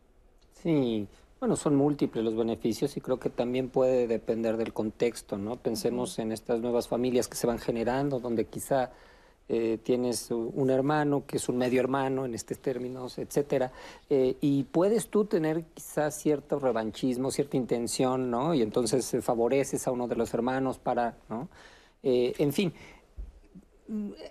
[0.63, 1.07] Sí,
[1.39, 5.55] bueno, son múltiples los beneficios y creo que también puede depender del contexto, ¿no?
[5.55, 8.91] Pensemos en estas nuevas familias que se van generando, donde quizá
[9.47, 13.71] eh, tienes un hermano que es un medio hermano en estos términos, etcétera,
[14.09, 18.53] eh, y puedes tú tener quizás cierto revanchismo, cierta intención, ¿no?
[18.53, 21.47] Y entonces eh, favoreces a uno de los hermanos para, ¿no?
[22.01, 22.71] en fin,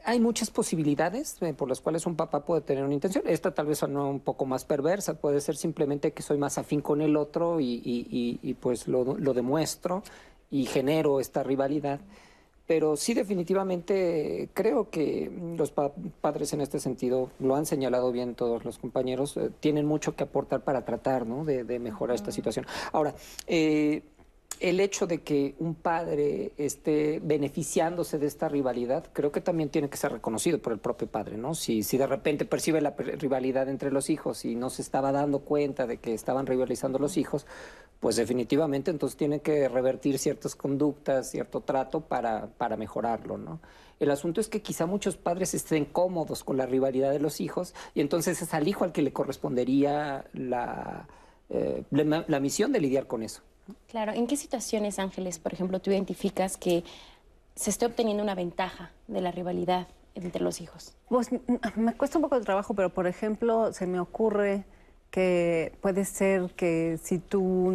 [0.04, 3.24] hay muchas posibilidades eh, por las cuales un papá puede tener una intención.
[3.26, 6.80] Esta tal vez suena un poco más perversa, puede ser simplemente que soy más afín
[6.80, 10.02] con el otro y, pues lo, demuestro
[10.50, 12.00] y genero esta rivalidad.
[12.66, 18.64] Pero sí definitivamente creo que los padres en este sentido, lo han señalado bien todos
[18.64, 22.66] los compañeros, eh, tienen mucho que aportar para tratar de, mejorar esta situación.
[22.92, 23.14] Ahora,
[23.46, 24.02] eh,
[24.60, 29.88] el hecho de que un padre esté beneficiándose de esta rivalidad, creo que también tiene
[29.88, 31.54] que ser reconocido por el propio padre, ¿no?
[31.54, 35.40] Si, si de repente percibe la rivalidad entre los hijos y no se estaba dando
[35.40, 37.46] cuenta de que estaban rivalizando los hijos,
[38.00, 43.60] pues definitivamente entonces tiene que revertir ciertas conductas, cierto trato para, para mejorarlo, ¿no?
[44.00, 47.74] El asunto es que quizá muchos padres estén cómodos con la rivalidad de los hijos
[47.94, 51.08] y entonces es al hijo al que le correspondería la,
[51.50, 53.42] eh, la misión de lidiar con eso.
[53.88, 56.84] Claro, ¿en qué situaciones, Ángeles, por ejemplo, tú identificas que
[57.54, 60.94] se esté obteniendo una ventaja de la rivalidad entre los hijos?
[61.08, 61.30] Pues
[61.76, 64.64] me cuesta un poco de trabajo, pero por ejemplo, se me ocurre
[65.10, 67.72] que puede ser que si tú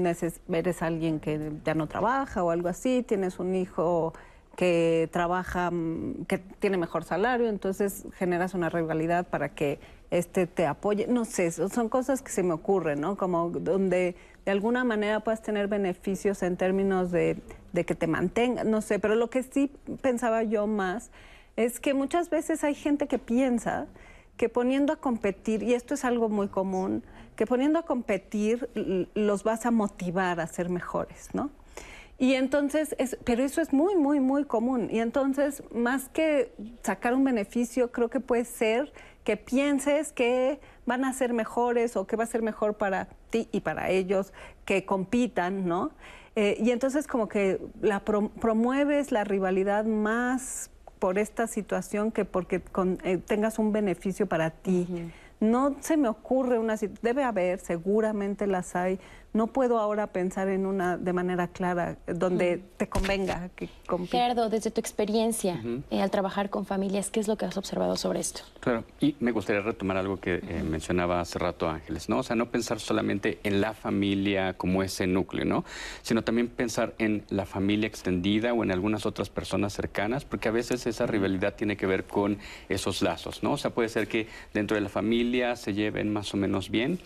[0.49, 4.13] eres alguien que ya no trabaja o algo así, tienes un hijo
[4.56, 9.80] que trabaja, mm, que tiene mejor salario, entonces generas una rivalidad para que
[10.12, 11.08] este te apoye.
[11.08, 13.18] No sé, son cosas que se me ocurren, ¿no?
[13.18, 17.41] Como donde de alguna manera puedas tener beneficios en términos de,
[17.74, 21.12] que te mantenga, no sé, pero lo que sí pensaba yo más
[21.56, 23.88] es que muchas veces hay gente que piensa
[24.38, 27.04] que poniendo a competir, y esto es algo muy común,
[27.36, 28.70] que poniendo a competir
[29.14, 31.51] los vas a motivar a ser mejores, ¿no?
[32.24, 34.88] Y entonces, es, pero eso es muy, muy, muy común.
[34.89, 38.93] Y entonces, más que sacar un beneficio, creo que puede ser
[39.26, 43.49] que pienses que van a ser mejores o que va a ser mejor para ti
[43.51, 44.32] y para ellos,
[44.63, 45.91] que compitan, ¿no?
[46.38, 52.61] Eh, y entonces como que la promueves la rivalidad más por esta situación que porque
[53.03, 55.11] eh, tengas un beneficio para ti.
[55.41, 58.97] No se me ocurre una debe haber, seguramente las hay,
[59.34, 63.67] no puedo ahora pensar en una de manera clara donde te convenga que
[64.09, 67.95] Gerardo, desde tu experiencia eh, al trabajar con familias, ¿qué es lo que has observado
[67.95, 68.41] sobre esto?
[68.59, 72.19] Claro, y me gustaría retomar algo que eh, mencionaba hace rato Ángeles, ¿no?
[72.19, 75.65] O sea, no pensar solamente en la familia como ese núcleo, ¿no?
[76.03, 80.51] Sino también pensar en la familia extendida o en algunas otras personas cercanas, porque a
[80.51, 82.38] veces esa rivalidad tiene que ver con
[82.69, 83.53] esos lazos, ¿no?
[83.53, 86.99] O sea, puede ser que dentro de la familia se lleven más o menos bien,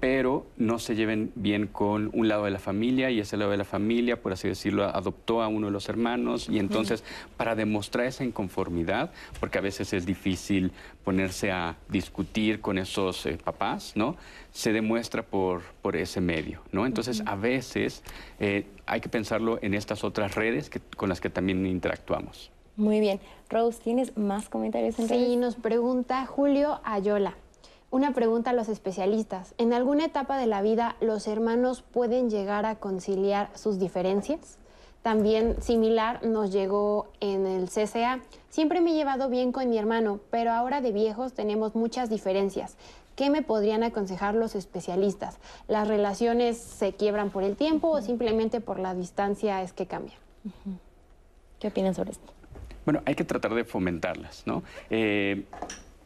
[0.00, 3.56] pero no se lleven bien con un lado de la familia y ese lado de
[3.56, 7.04] la familia, por así decirlo, adoptó a uno de los hermanos y entonces
[7.36, 10.72] para demostrar esa inconformidad, porque a veces es difícil
[11.04, 14.16] ponerse a discutir con esos eh, papás, ¿no?
[14.52, 16.86] Se demuestra por, por ese medio, ¿no?
[16.86, 18.02] Entonces a veces
[18.40, 22.50] eh, hay que pensarlo en estas otras redes con las que también interactuamos.
[22.76, 23.20] Muy bien.
[23.48, 27.34] Rose, ¿tienes más comentarios en Sí, nos pregunta Julio Ayola.
[27.96, 29.54] Una pregunta a los especialistas.
[29.56, 34.58] ¿En alguna etapa de la vida los hermanos pueden llegar a conciliar sus diferencias?
[35.00, 38.20] También similar nos llegó en el CCA.
[38.50, 42.76] Siempre me he llevado bien con mi hermano, pero ahora de viejos tenemos muchas diferencias.
[43.14, 45.38] ¿Qué me podrían aconsejar los especialistas?
[45.66, 50.18] ¿Las relaciones se quiebran por el tiempo o simplemente por la distancia es que cambian?
[51.60, 52.30] ¿Qué opinan sobre esto?
[52.84, 54.64] Bueno, hay que tratar de fomentarlas, ¿no?
[54.90, 55.46] Eh,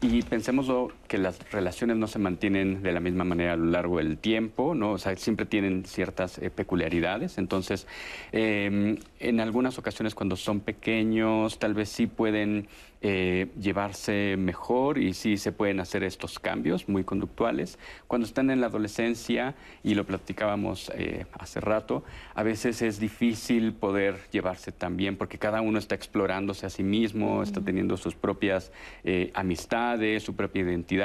[0.00, 0.68] y pensemos
[1.10, 4.76] que las relaciones no se mantienen de la misma manera a lo largo del tiempo,
[4.76, 4.92] ¿no?
[4.92, 7.36] O sea, siempre tienen ciertas eh, peculiaridades.
[7.36, 7.88] Entonces,
[8.30, 12.68] em, en algunas ocasiones cuando son pequeños, tal vez sí pueden
[13.02, 17.78] eh, llevarse mejor y sí se pueden hacer estos cambios muy conductuales.
[18.06, 22.04] Cuando están en la adolescencia, y lo platicábamos eh, hace rato,
[22.34, 26.82] a veces es difícil poder llevarse tan bien porque cada uno está explorándose a sí
[26.82, 28.70] mismo, está teniendo sus propias
[29.02, 30.99] eh, amistades, su propia identidad,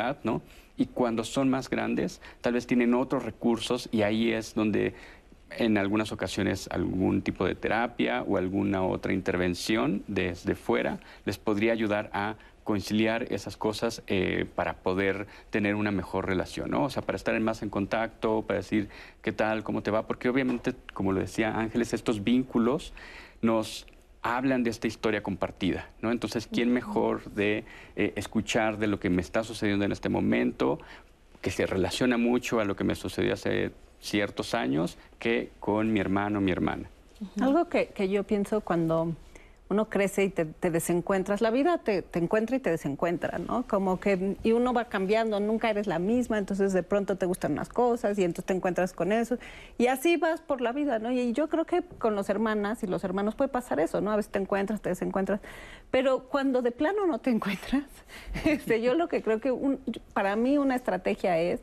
[0.77, 4.93] Y cuando son más grandes, tal vez tienen otros recursos y ahí es donde
[5.51, 11.71] en algunas ocasiones algún tipo de terapia o alguna otra intervención desde fuera les podría
[11.71, 12.35] ayudar a
[12.65, 16.73] conciliar esas cosas eh, para poder tener una mejor relación.
[16.73, 18.89] O sea, para estar más en contacto, para decir
[19.21, 22.91] qué tal, cómo te va, porque obviamente, como lo decía Ángeles, estos vínculos
[23.43, 23.85] nos
[24.25, 26.11] hablan de esta historia compartida, ¿no?
[26.11, 27.63] Entonces, ¿quién mejor de
[27.95, 30.79] eh, escuchar de lo que me está sucediendo en este momento,
[31.41, 33.71] que se relaciona mucho a lo que me sucedió hace
[34.01, 36.89] ciertos años que con mi hermano o mi hermana.
[37.39, 39.13] Algo que, yo pienso cuando
[39.67, 43.65] uno crece y te, desencuentras, la vida te, encuentra y te desencuentra, ¿no?
[43.67, 47.53] Como que, y uno va cambiando, nunca eres la misma, entonces de pronto te gustan
[47.53, 49.37] unas cosas y entonces te encuentras con eso,
[49.77, 51.11] y así vas por la vida, ¿no?
[51.11, 54.11] Y yo creo que con los hermanas y los hermanos puede pasar eso, ¿no?
[54.11, 55.39] A veces te encuentras, te desencuentras,
[55.89, 57.85] pero cuando de plano no te encuentras,
[58.45, 59.51] este, yo lo que creo que
[60.13, 61.61] para mí una estrategia es...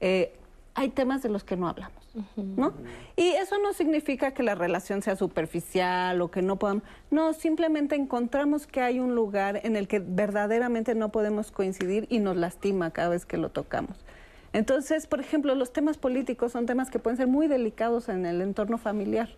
[0.00, 0.34] Eh,
[0.76, 2.05] hay temas de los que no hablamos,
[2.36, 2.74] ¿no?
[3.16, 7.94] Y eso no significa que la relación sea superficial o que no podamos, no, simplemente
[7.94, 12.90] encontramos que hay un lugar en el que verdaderamente no podemos coincidir y nos lastima
[12.90, 14.04] cada vez que lo tocamos.
[14.52, 18.40] Entonces, por ejemplo, los temas políticos son temas que pueden ser muy delicados en el
[18.40, 19.28] entorno familiar.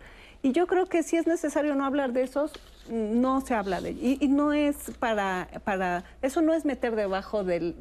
[0.43, 2.53] Y yo creo que si es necesario no hablar de esos,
[2.91, 4.18] no se habla de ellos.
[4.20, 7.74] Y, no es para, para, eso no es meter debajo de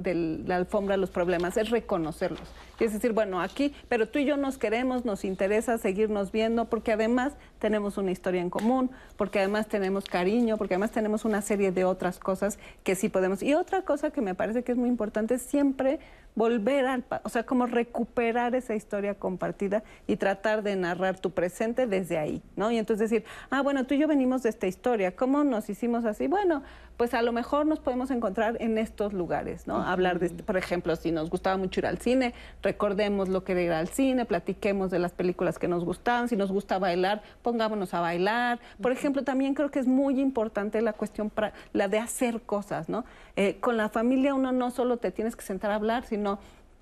[0.46, 2.50] la alfombra los problemas, es reconocerlos.
[2.80, 6.92] Es decir, bueno, aquí, pero tú y yo nos queremos, nos interesa seguirnos viendo, porque
[6.92, 11.72] además tenemos una historia en común, porque además tenemos cariño, porque además tenemos una serie
[11.72, 13.42] de otras cosas que sí podemos.
[13.42, 16.00] Y otra cosa que me parece que es muy importante es siempre
[16.38, 21.88] volver al, o sea, como recuperar esa historia compartida y tratar de narrar tu presente
[21.88, 22.70] desde ahí, ¿no?
[22.70, 26.06] Y entonces decir, ah, bueno, tú y yo venimos de esta historia, ¿cómo nos hicimos
[26.06, 26.28] así?
[26.28, 26.62] Bueno,
[26.96, 29.82] pues a lo mejor nos podemos encontrar en estos lugares, ¿no?
[29.82, 33.62] Hablar de, por ejemplo, si nos gustaba mucho ir al cine, recordemos lo que era
[33.62, 37.96] ir al cine, platiquemos de las películas que nos gustaban, si nos gusta bailar, pongámonos
[37.96, 38.60] a bailar.
[38.80, 42.90] Por ejemplo, también creo que es muy importante la cuestión, para, la de hacer cosas,
[42.90, 43.06] ¿no?
[43.36, 46.27] Eh, con la familia uno no solo te tienes que sentar a hablar, sino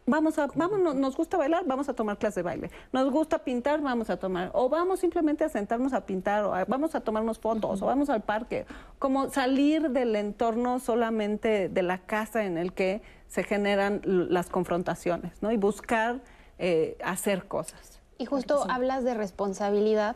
[0.06, 2.72] vamos a, vamos, nos gusta bailar, vamos a tomar clase de baile.
[2.92, 4.52] Nos gusta pintar, vamos a tomar.
[4.54, 8.22] O vamos simplemente a sentarnos a pintar, o vamos a tomarnos fotos, o vamos al
[8.22, 8.66] parque.
[9.00, 15.42] Como salir del entorno solamente de la casa en el que se generan las confrontaciones,
[15.42, 15.52] ¿no?
[15.52, 16.22] Y buscar
[16.58, 18.00] eh, hacer cosas.
[18.18, 20.16] Y justo hablas de responsabilidad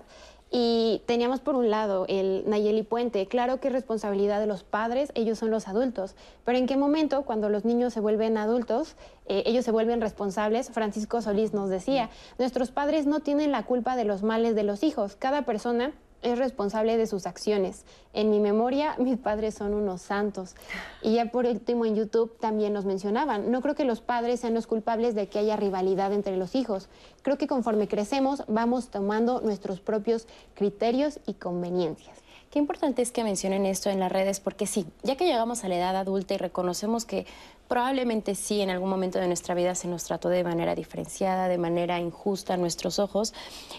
[0.51, 5.11] y teníamos por un lado el Nayeli Puente, claro que es responsabilidad de los padres,
[5.13, 8.95] ellos son los adultos, pero ¿en qué momento cuando los niños se vuelven adultos,
[9.27, 10.71] eh, ellos se vuelven responsables?
[10.71, 14.83] Francisco Solís nos decía, nuestros padres no tienen la culpa de los males de los
[14.83, 17.85] hijos, cada persona es responsable de sus acciones.
[18.13, 20.55] En mi memoria, mis padres son unos santos.
[21.01, 24.53] Y ya por último en YouTube también nos mencionaban, no creo que los padres sean
[24.53, 26.89] los culpables de que haya rivalidad entre los hijos.
[27.21, 32.17] Creo que conforme crecemos vamos tomando nuestros propios criterios y conveniencias.
[32.49, 35.67] Qué importante es que mencionen esto en las redes, porque sí, ya que llegamos a
[35.67, 37.27] la edad adulta y reconocemos que
[37.67, 41.59] probablemente sí en algún momento de nuestra vida se nos trató de manera diferenciada, de
[41.59, 43.35] manera injusta a nuestros ojos,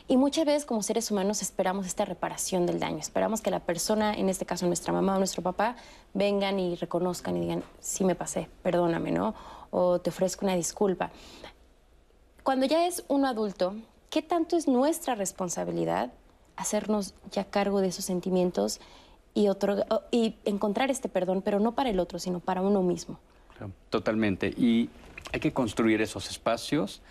[0.06, 4.14] y muchas veces como seres humanos esperamos esta reparación del daño, esperamos que la persona,
[4.14, 5.74] en este caso nuestra mamá o nuestro papá,
[6.14, 9.34] vengan y reconozcan y digan, sí me pasé, perdóname, ¿no?
[9.72, 11.10] O te ofrezco una disculpa.
[12.44, 13.74] Cuando ya es un adulto,
[14.10, 16.12] ¿qué tanto es nuestra responsabilidad
[16.60, 18.80] hacernos ya cargo de esos sentimientos
[19.34, 19.76] y, otro,
[20.10, 23.18] y encontrar este perdón, pero no para el otro, sino para uno mismo.
[23.88, 24.48] Totalmente.
[24.48, 24.90] Y
[25.32, 27.02] hay que construir esos espacios,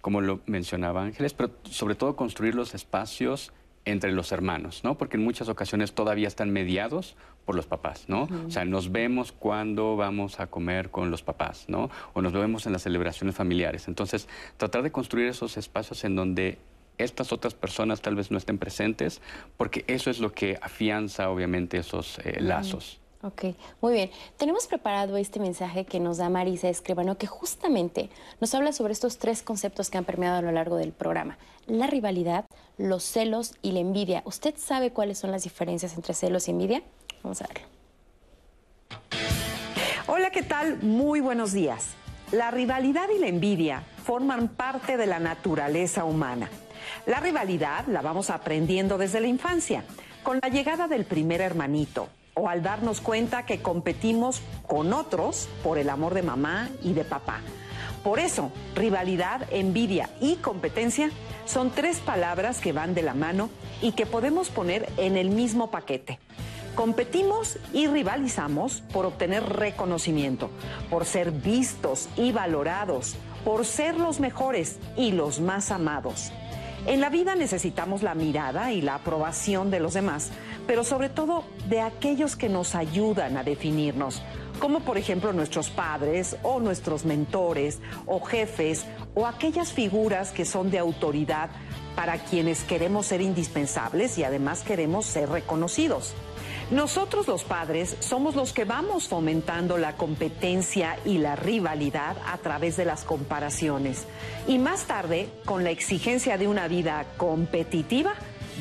[0.00, 3.52] como lo mencionaba Ángeles, pero sobre todo construir los espacios
[3.84, 4.98] entre los hermanos, ¿no?
[4.98, 8.28] Porque en muchas ocasiones todavía están mediados por los papás, ¿no?
[8.46, 11.88] O sea, nos vemos cuando vamos a comer con los papás, ¿no?
[12.12, 13.86] O nos vemos en las celebraciones familiares.
[13.86, 16.58] Entonces, tratar de construir esos espacios en donde
[16.98, 19.20] estas otras personas tal vez no estén presentes,
[19.56, 23.00] porque eso es lo que afianza, obviamente, esos eh, lazos.
[23.22, 23.44] Ok,
[23.80, 24.10] muy bien.
[24.36, 28.10] Tenemos preparado este mensaje que nos da Marisa Escribano, que justamente
[28.40, 31.38] nos habla sobre estos tres conceptos que han permeado a lo largo del programa.
[31.66, 32.44] La rivalidad,
[32.78, 34.22] los celos y la envidia.
[34.26, 36.82] ¿Usted sabe cuáles son las diferencias entre celos y envidia?
[37.22, 37.66] Vamos a verlo.
[40.06, 40.80] Hola, ¿qué tal?
[40.82, 41.94] Muy buenos días.
[42.30, 46.48] La rivalidad y la envidia forman parte de la naturaleza humana.
[47.06, 49.84] La rivalidad la vamos aprendiendo desde la infancia,
[50.22, 55.78] con la llegada del primer hermanito, o al darnos cuenta que competimos con otros por
[55.78, 57.40] el amor de mamá y de papá.
[58.02, 61.10] Por eso, rivalidad, envidia y competencia
[61.44, 63.50] son tres palabras que van de la mano
[63.82, 66.20] y que podemos poner en el mismo paquete.
[66.76, 70.50] Competimos y rivalizamos por obtener reconocimiento,
[70.90, 76.32] por ser vistos y valorados, por ser los mejores y los más amados.
[76.86, 80.30] En la vida necesitamos la mirada y la aprobación de los demás,
[80.68, 84.22] pero sobre todo de aquellos que nos ayudan a definirnos,
[84.60, 88.86] como por ejemplo nuestros padres o nuestros mentores o jefes
[89.16, 91.50] o aquellas figuras que son de autoridad
[91.96, 96.14] para quienes queremos ser indispensables y además queremos ser reconocidos.
[96.70, 102.76] Nosotros los padres somos los que vamos fomentando la competencia y la rivalidad a través
[102.76, 104.04] de las comparaciones.
[104.48, 108.14] Y más tarde, con la exigencia de una vida competitiva,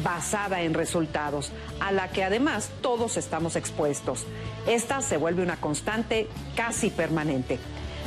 [0.03, 4.26] basada en resultados, a la que además todos estamos expuestos.
[4.68, 7.57] Esta se vuelve una constante casi permanente.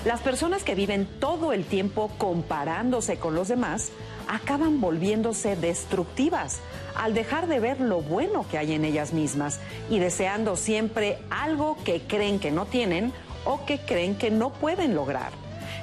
[0.05, 3.91] Las personas que viven todo el tiempo comparándose con los demás
[4.29, 6.61] acaban volviéndose destructivas
[6.95, 9.61] al dejar de ver lo bueno que hay en ellas mismas
[9.91, 13.13] y deseando siempre algo que creen que no tienen
[13.45, 15.33] o que creen que no pueden lograr.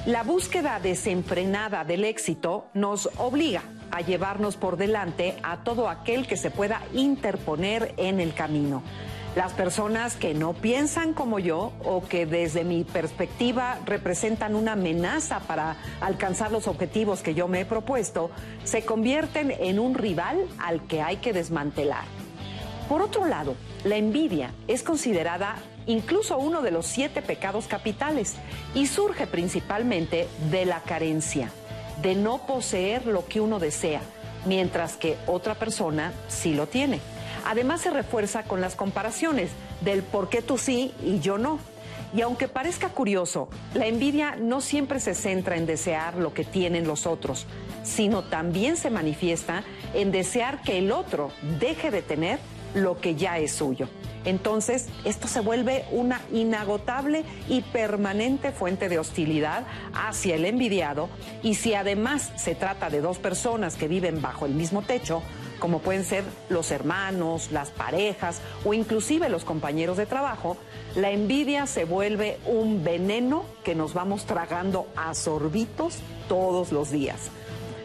[0.06, 6.38] La búsqueda desenfrenada del éxito nos obliga a llevarnos por delante a todo aquel que
[6.38, 8.84] se pueda interponer en el camino.
[9.36, 15.42] Las personas que no piensan como yo o que desde mi perspectiva representan una amenaza
[15.42, 18.32] para alcanzar los objetivos que yo me he propuesto,
[18.64, 22.06] se convierten en un rival al que hay que desmantelar.
[22.88, 28.36] Por otro lado, la envidia es considerada incluso uno de los siete pecados capitales
[28.74, 31.50] y surge principalmente de la carencia,
[32.02, 34.00] de no poseer lo que uno desea,
[34.46, 37.02] mientras que otra persona sí lo tiene.
[37.46, 39.52] Además se refuerza con las comparaciones
[39.82, 41.60] del por qué tú sí y yo no.
[42.16, 46.88] Y aunque parezca curioso, la envidia no siempre se centra en desear lo que tienen
[46.88, 47.46] los otros,
[47.84, 49.64] sino también se manifiesta
[49.94, 52.40] en desear que el otro deje de tener
[52.74, 53.88] lo que ya es suyo.
[54.26, 59.64] Entonces, esto se vuelve una inagotable y permanente fuente de hostilidad
[59.94, 61.10] hacia el envidiado
[61.44, 65.22] y si además se trata de dos personas que viven bajo el mismo techo,
[65.60, 70.58] como pueden ser los hermanos, las parejas o inclusive los compañeros de trabajo,
[70.96, 77.30] la envidia se vuelve un veneno que nos vamos tragando a sorbitos todos los días.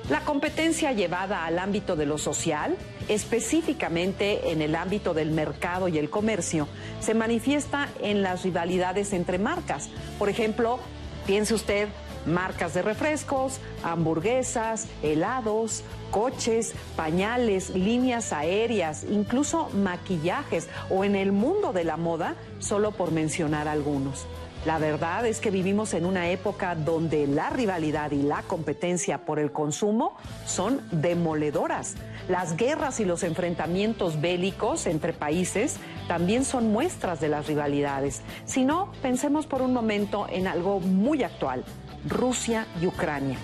[0.09, 2.77] La competencia llevada al ámbito de lo social,
[3.07, 6.67] específicamente en el ámbito del mercado y el comercio,
[7.01, 9.89] se manifiesta en las rivalidades entre marcas.
[10.19, 10.81] Por ejemplo,
[11.27, 11.89] piense usted
[12.27, 21.73] marcas de refrescos, hamburguesas, helados, coches, pañales, líneas aéreas, incluso maquillajes o en el mundo
[21.73, 24.27] de la moda, solo por mencionar algunos.
[24.67, 29.39] La verdad es que vivimos en una época donde la rivalidad y la competencia por
[29.39, 31.95] el consumo son demoledoras.
[32.29, 35.79] Las guerras y los enfrentamientos bélicos entre países
[36.09, 38.21] también son muestras de las rivalidades.
[38.45, 41.65] Si no, pensemos por un momento en algo muy actual,
[42.09, 43.39] Rusia y Ucrania.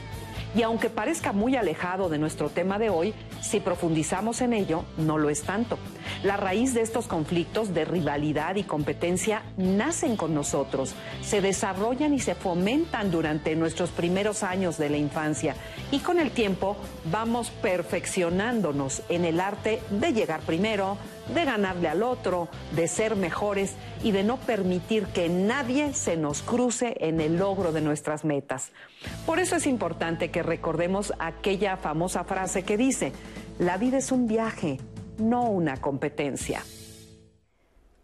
[0.55, 3.13] Y aunque parezca muy alejado de nuestro tema de hoy,
[3.43, 5.79] si profundizamos en ello, no lo es tanto.
[6.23, 12.21] La raíz de estos conflictos de rivalidad y competencia nacen con nosotros, se desarrollan y
[12.21, 15.57] se fomentan durante nuestros primeros años de la infancia
[15.91, 16.77] y con el tiempo
[17.11, 20.97] vamos perfeccionándonos en el arte de llegar primero,
[21.35, 26.43] de ganarle al otro, de ser mejores y de no permitir que nadie se nos
[26.43, 28.71] cruce en el logro de nuestras metas.
[29.25, 33.13] Por eso es importante que recordemos aquella famosa frase que dice,
[33.59, 34.79] la vida es un viaje,
[35.19, 36.63] no una competencia.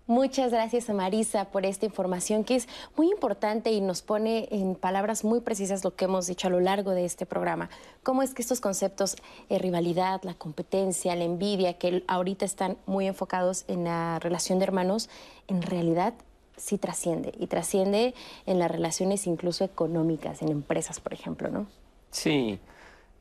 [0.09, 4.74] Muchas gracias a Marisa por esta información que es muy importante y nos pone en
[4.74, 7.70] palabras muy precisas lo que hemos dicho a lo largo de este programa.
[8.03, 9.15] Cómo es que estos conceptos,
[9.49, 14.59] de eh, rivalidad, la competencia, la envidia, que ahorita están muy enfocados en la relación
[14.59, 15.09] de hermanos,
[15.47, 16.15] en realidad
[16.57, 18.15] sí trasciende y trasciende
[18.47, 21.66] en las relaciones incluso económicas, en empresas, por ejemplo, ¿no?
[22.11, 22.59] Sí,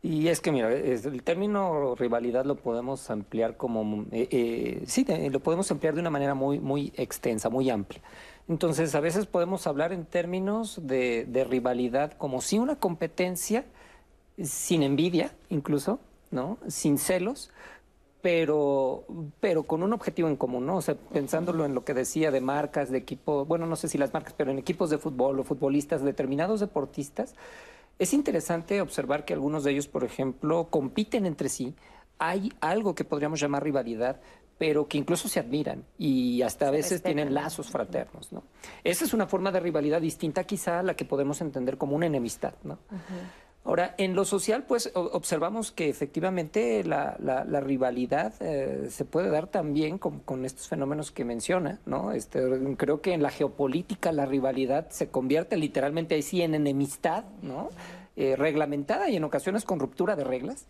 [0.03, 5.39] y es que, mira, el término rivalidad lo podemos ampliar como, eh, eh, sí, lo
[5.41, 8.01] podemos ampliar de una manera muy, muy extensa, muy amplia.
[8.49, 13.63] Entonces, a veces podemos hablar en términos de, rivalidad como si una competencia,
[14.41, 15.99] sin envidia incluso,
[16.31, 16.57] ¿no?
[16.67, 17.51] Sin celos,
[18.23, 19.03] pero,
[19.39, 20.77] pero con un objetivo en común, ¿no?
[20.77, 23.99] O sea, pensándolo en lo que decía de marcas, de equipos, bueno, no sé si
[23.99, 27.35] las marcas, pero en equipos de fútbol o futbolistas, determinados deportistas,
[28.01, 31.75] es interesante observar que algunos de ellos, por ejemplo, compiten entre sí.
[32.17, 34.19] Hay algo que podríamos llamar rivalidad,
[34.57, 38.31] pero que incluso se admiran y hasta a veces tienen lazos fraternos.
[38.31, 38.41] ¿no?
[38.83, 42.07] Esa es una forma de rivalidad distinta quizá a la que podemos entender como una
[42.07, 42.55] enemistad.
[42.63, 42.79] ¿no?
[43.63, 47.15] Ahora, en lo social, pues observamos que efectivamente la,
[47.61, 52.11] rivalidad eh, se puede dar también con, estos fenómenos que menciona, ¿no?
[52.11, 52.41] Este,
[52.75, 57.69] creo que en la geopolítica la rivalidad se convierte literalmente ahí sí en enemistad, ¿no?
[58.15, 60.65] Eh, reglamentada y en ocasiones con ruptura de reglas.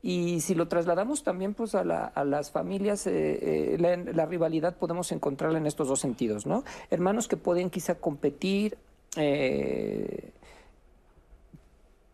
[0.00, 5.66] Y si lo trasladamos también pues a, las familias, eh, la, rivalidad podemos encontrarla en
[5.66, 6.62] estos dos sentidos, ¿no?
[6.88, 8.78] Hermanos que pueden quizá competir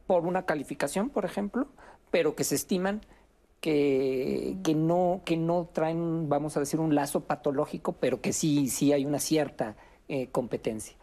[0.07, 1.69] por una calificación, por ejemplo,
[2.11, 3.01] pero que se estiman
[3.61, 8.69] que, que, no, que no traen, vamos a decir, un lazo patológico, pero que sí,
[8.69, 9.77] sí hay una cierta
[10.09, 10.97] eh, competencia.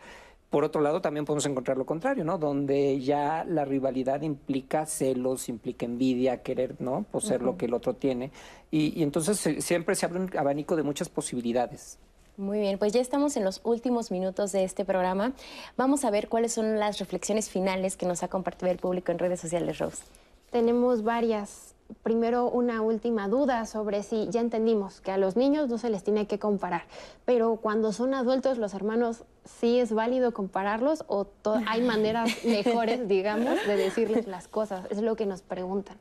[0.52, 2.38] Por otro lado, también podemos encontrar lo contrario, ¿no?
[2.38, 7.04] Donde ya la rivalidad implica celos, implica envidia, querer, ¿no?
[7.10, 8.32] Poseer lo que el otro tiene.
[8.70, 11.98] Y, y entonces siempre se abre un abanico de muchas posibilidades.
[12.38, 15.34] Muy bien, pues ya estamos en los últimos minutos de este programa.
[15.78, 19.20] Vamos a ver cuáles son las reflexiones finales que nos ha compartido el público en
[19.20, 20.04] redes sociales, Rose.
[20.50, 21.76] Tenemos varias.
[22.04, 26.06] Primero, una última duda sobre si ya entendimos que a los niños no se les
[26.06, 26.84] tiene que comparar,
[27.26, 31.28] pero cuando son adultos, los hermanos, ¿sí es válido compararlos o
[31.68, 34.86] hay maneras mejores, digamos, de decirles las cosas?
[34.90, 35.98] Es lo que nos preguntan.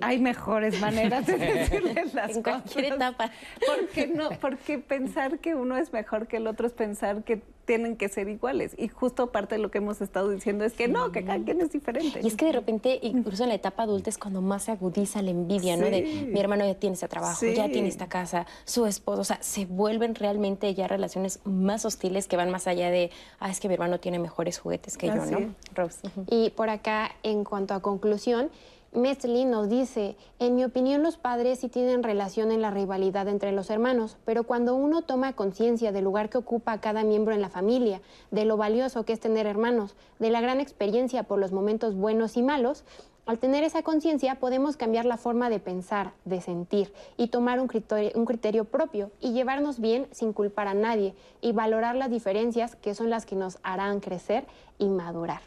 [0.00, 2.62] Hay mejores maneras de decirles las en cosas.
[2.62, 3.30] cualquier etapa.
[3.66, 7.98] Porque no, porque pensar que uno es mejor que el otro es pensar que tienen
[7.98, 8.74] que ser iguales.
[8.78, 11.60] Y justo parte de lo que hemos estado diciendo es que no, que cada quien
[11.60, 12.20] es diferente.
[12.22, 15.20] Y es que de repente, incluso en la etapa adulta es cuando más se agudiza
[15.20, 15.84] la envidia, ¿no?
[15.84, 16.00] De
[16.32, 19.66] mi hermano ya tiene ese trabajo, ya tiene esta casa, su esposo, o sea, se
[19.66, 23.74] vuelven realmente ya relaciones más hostiles que van más allá de, ah, es que mi
[23.74, 25.54] hermano tiene mejores juguetes que yo, ¿no?
[25.74, 25.98] Rose.
[26.30, 28.50] Y por acá, en cuanto a conclusión,
[28.98, 33.52] Metzli nos dice, en mi opinión los padres sí tienen relación en la rivalidad entre
[33.52, 37.48] los hermanos, pero cuando uno toma conciencia del lugar que ocupa cada miembro en la
[37.48, 38.00] familia,
[38.32, 42.36] de lo valioso que es tener hermanos, de la gran experiencia por los momentos buenos
[42.36, 42.84] y malos,
[43.24, 47.68] al tener esa conciencia podemos cambiar la forma de pensar, de sentir y tomar un
[47.68, 52.74] criterio, un criterio propio y llevarnos bien sin culpar a nadie y valorar las diferencias
[52.74, 54.44] que son las que nos harán crecer
[54.78, 55.42] y madurar.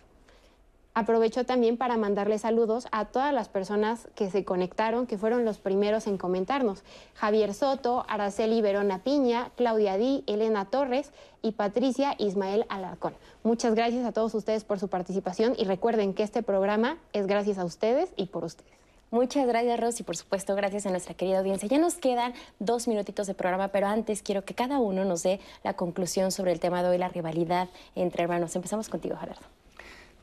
[0.93, 5.57] Aprovecho también para mandarle saludos a todas las personas que se conectaron, que fueron los
[5.57, 6.83] primeros en comentarnos.
[7.13, 13.13] Javier Soto, Araceli Verona Piña, Claudia Di, Elena Torres y Patricia Ismael Alarcón.
[13.43, 17.57] Muchas gracias a todos ustedes por su participación y recuerden que este programa es gracias
[17.57, 18.71] a ustedes y por ustedes.
[19.11, 21.69] Muchas gracias, Rosy, por supuesto, gracias a nuestra querida audiencia.
[21.69, 25.39] Ya nos quedan dos minutitos de programa, pero antes quiero que cada uno nos dé
[25.63, 28.55] la conclusión sobre el tema de hoy, la rivalidad entre hermanos.
[28.57, 29.60] Empezamos contigo, Gerardo.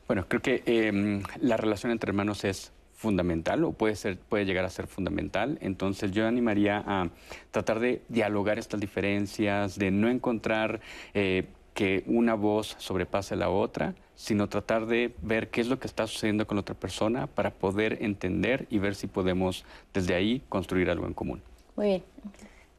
[0.09, 4.65] Bueno, creo que em, la relación entre hermanos es fundamental o puede, ser, puede llegar
[4.65, 5.59] a ser fundamental.
[5.61, 7.09] Entonces yo animaría a
[7.51, 10.81] tratar de dialogar estas diferencias, de no encontrar
[11.13, 11.45] eh,
[11.75, 16.07] que una voz sobrepase la otra, sino tratar de ver qué es lo que está
[16.07, 19.63] sucediendo con la otra persona para poder entender y ver si podemos
[19.93, 21.43] desde ahí construir algo en común.
[21.75, 22.03] Muy bien.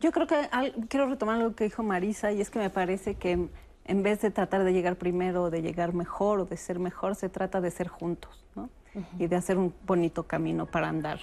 [0.01, 0.49] Yo creo que
[0.89, 3.47] quiero retomar lo que dijo Marisa y es que me parece que
[3.85, 7.15] en vez de tratar de llegar primero o de llegar mejor o de ser mejor,
[7.15, 8.71] se trata de ser juntos, ¿no?
[9.19, 11.19] Y de hacer un bonito camino para andar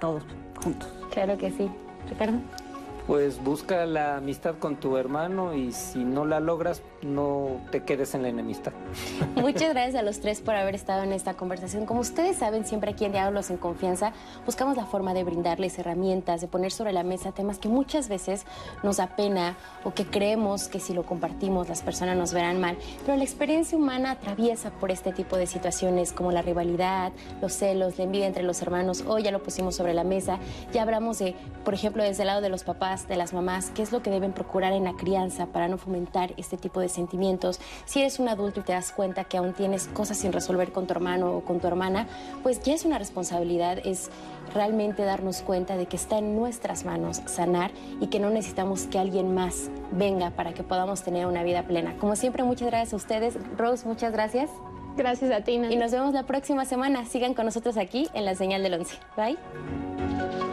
[0.00, 0.24] todos
[0.62, 0.88] juntos.
[1.10, 1.70] Claro que sí.
[2.08, 2.38] Ricardo.
[3.06, 8.14] Pues busca la amistad con tu hermano y si no la logras, no te quedes
[8.14, 8.72] en la enemistad.
[9.36, 11.86] Muchas gracias a los tres por haber estado en esta conversación.
[11.86, 14.12] Como ustedes saben, siempre aquí en Diálogos en Confianza
[14.46, 18.44] buscamos la forma de brindarles herramientas, de poner sobre la mesa temas que muchas veces
[18.82, 22.76] nos da pena o que creemos que si lo compartimos las personas nos verán mal.
[23.04, 27.98] Pero la experiencia humana atraviesa por este tipo de situaciones como la rivalidad, los celos,
[27.98, 29.04] la envidia entre los hermanos.
[29.06, 30.38] Hoy ya lo pusimos sobre la mesa.
[30.72, 33.82] Ya hablamos de, por ejemplo, desde el lado de los papás, de las mamás, qué
[33.82, 37.60] es lo que deben procurar en la crianza para no fomentar este tipo de sentimientos.
[37.84, 40.86] Si eres un adulto y te das cuenta que aún tienes cosas sin resolver con
[40.86, 42.06] tu hermano o con tu hermana,
[42.42, 44.10] pues ya es una responsabilidad, es
[44.54, 48.98] realmente darnos cuenta de que está en nuestras manos sanar y que no necesitamos que
[48.98, 51.96] alguien más venga para que podamos tener una vida plena.
[51.98, 53.34] Como siempre, muchas gracias a ustedes.
[53.56, 54.50] Rose, muchas gracias.
[54.96, 57.04] Gracias a ti, Y nos vemos la próxima semana.
[57.04, 58.96] Sigan con nosotros aquí en la señal del 11.
[59.16, 60.49] Bye.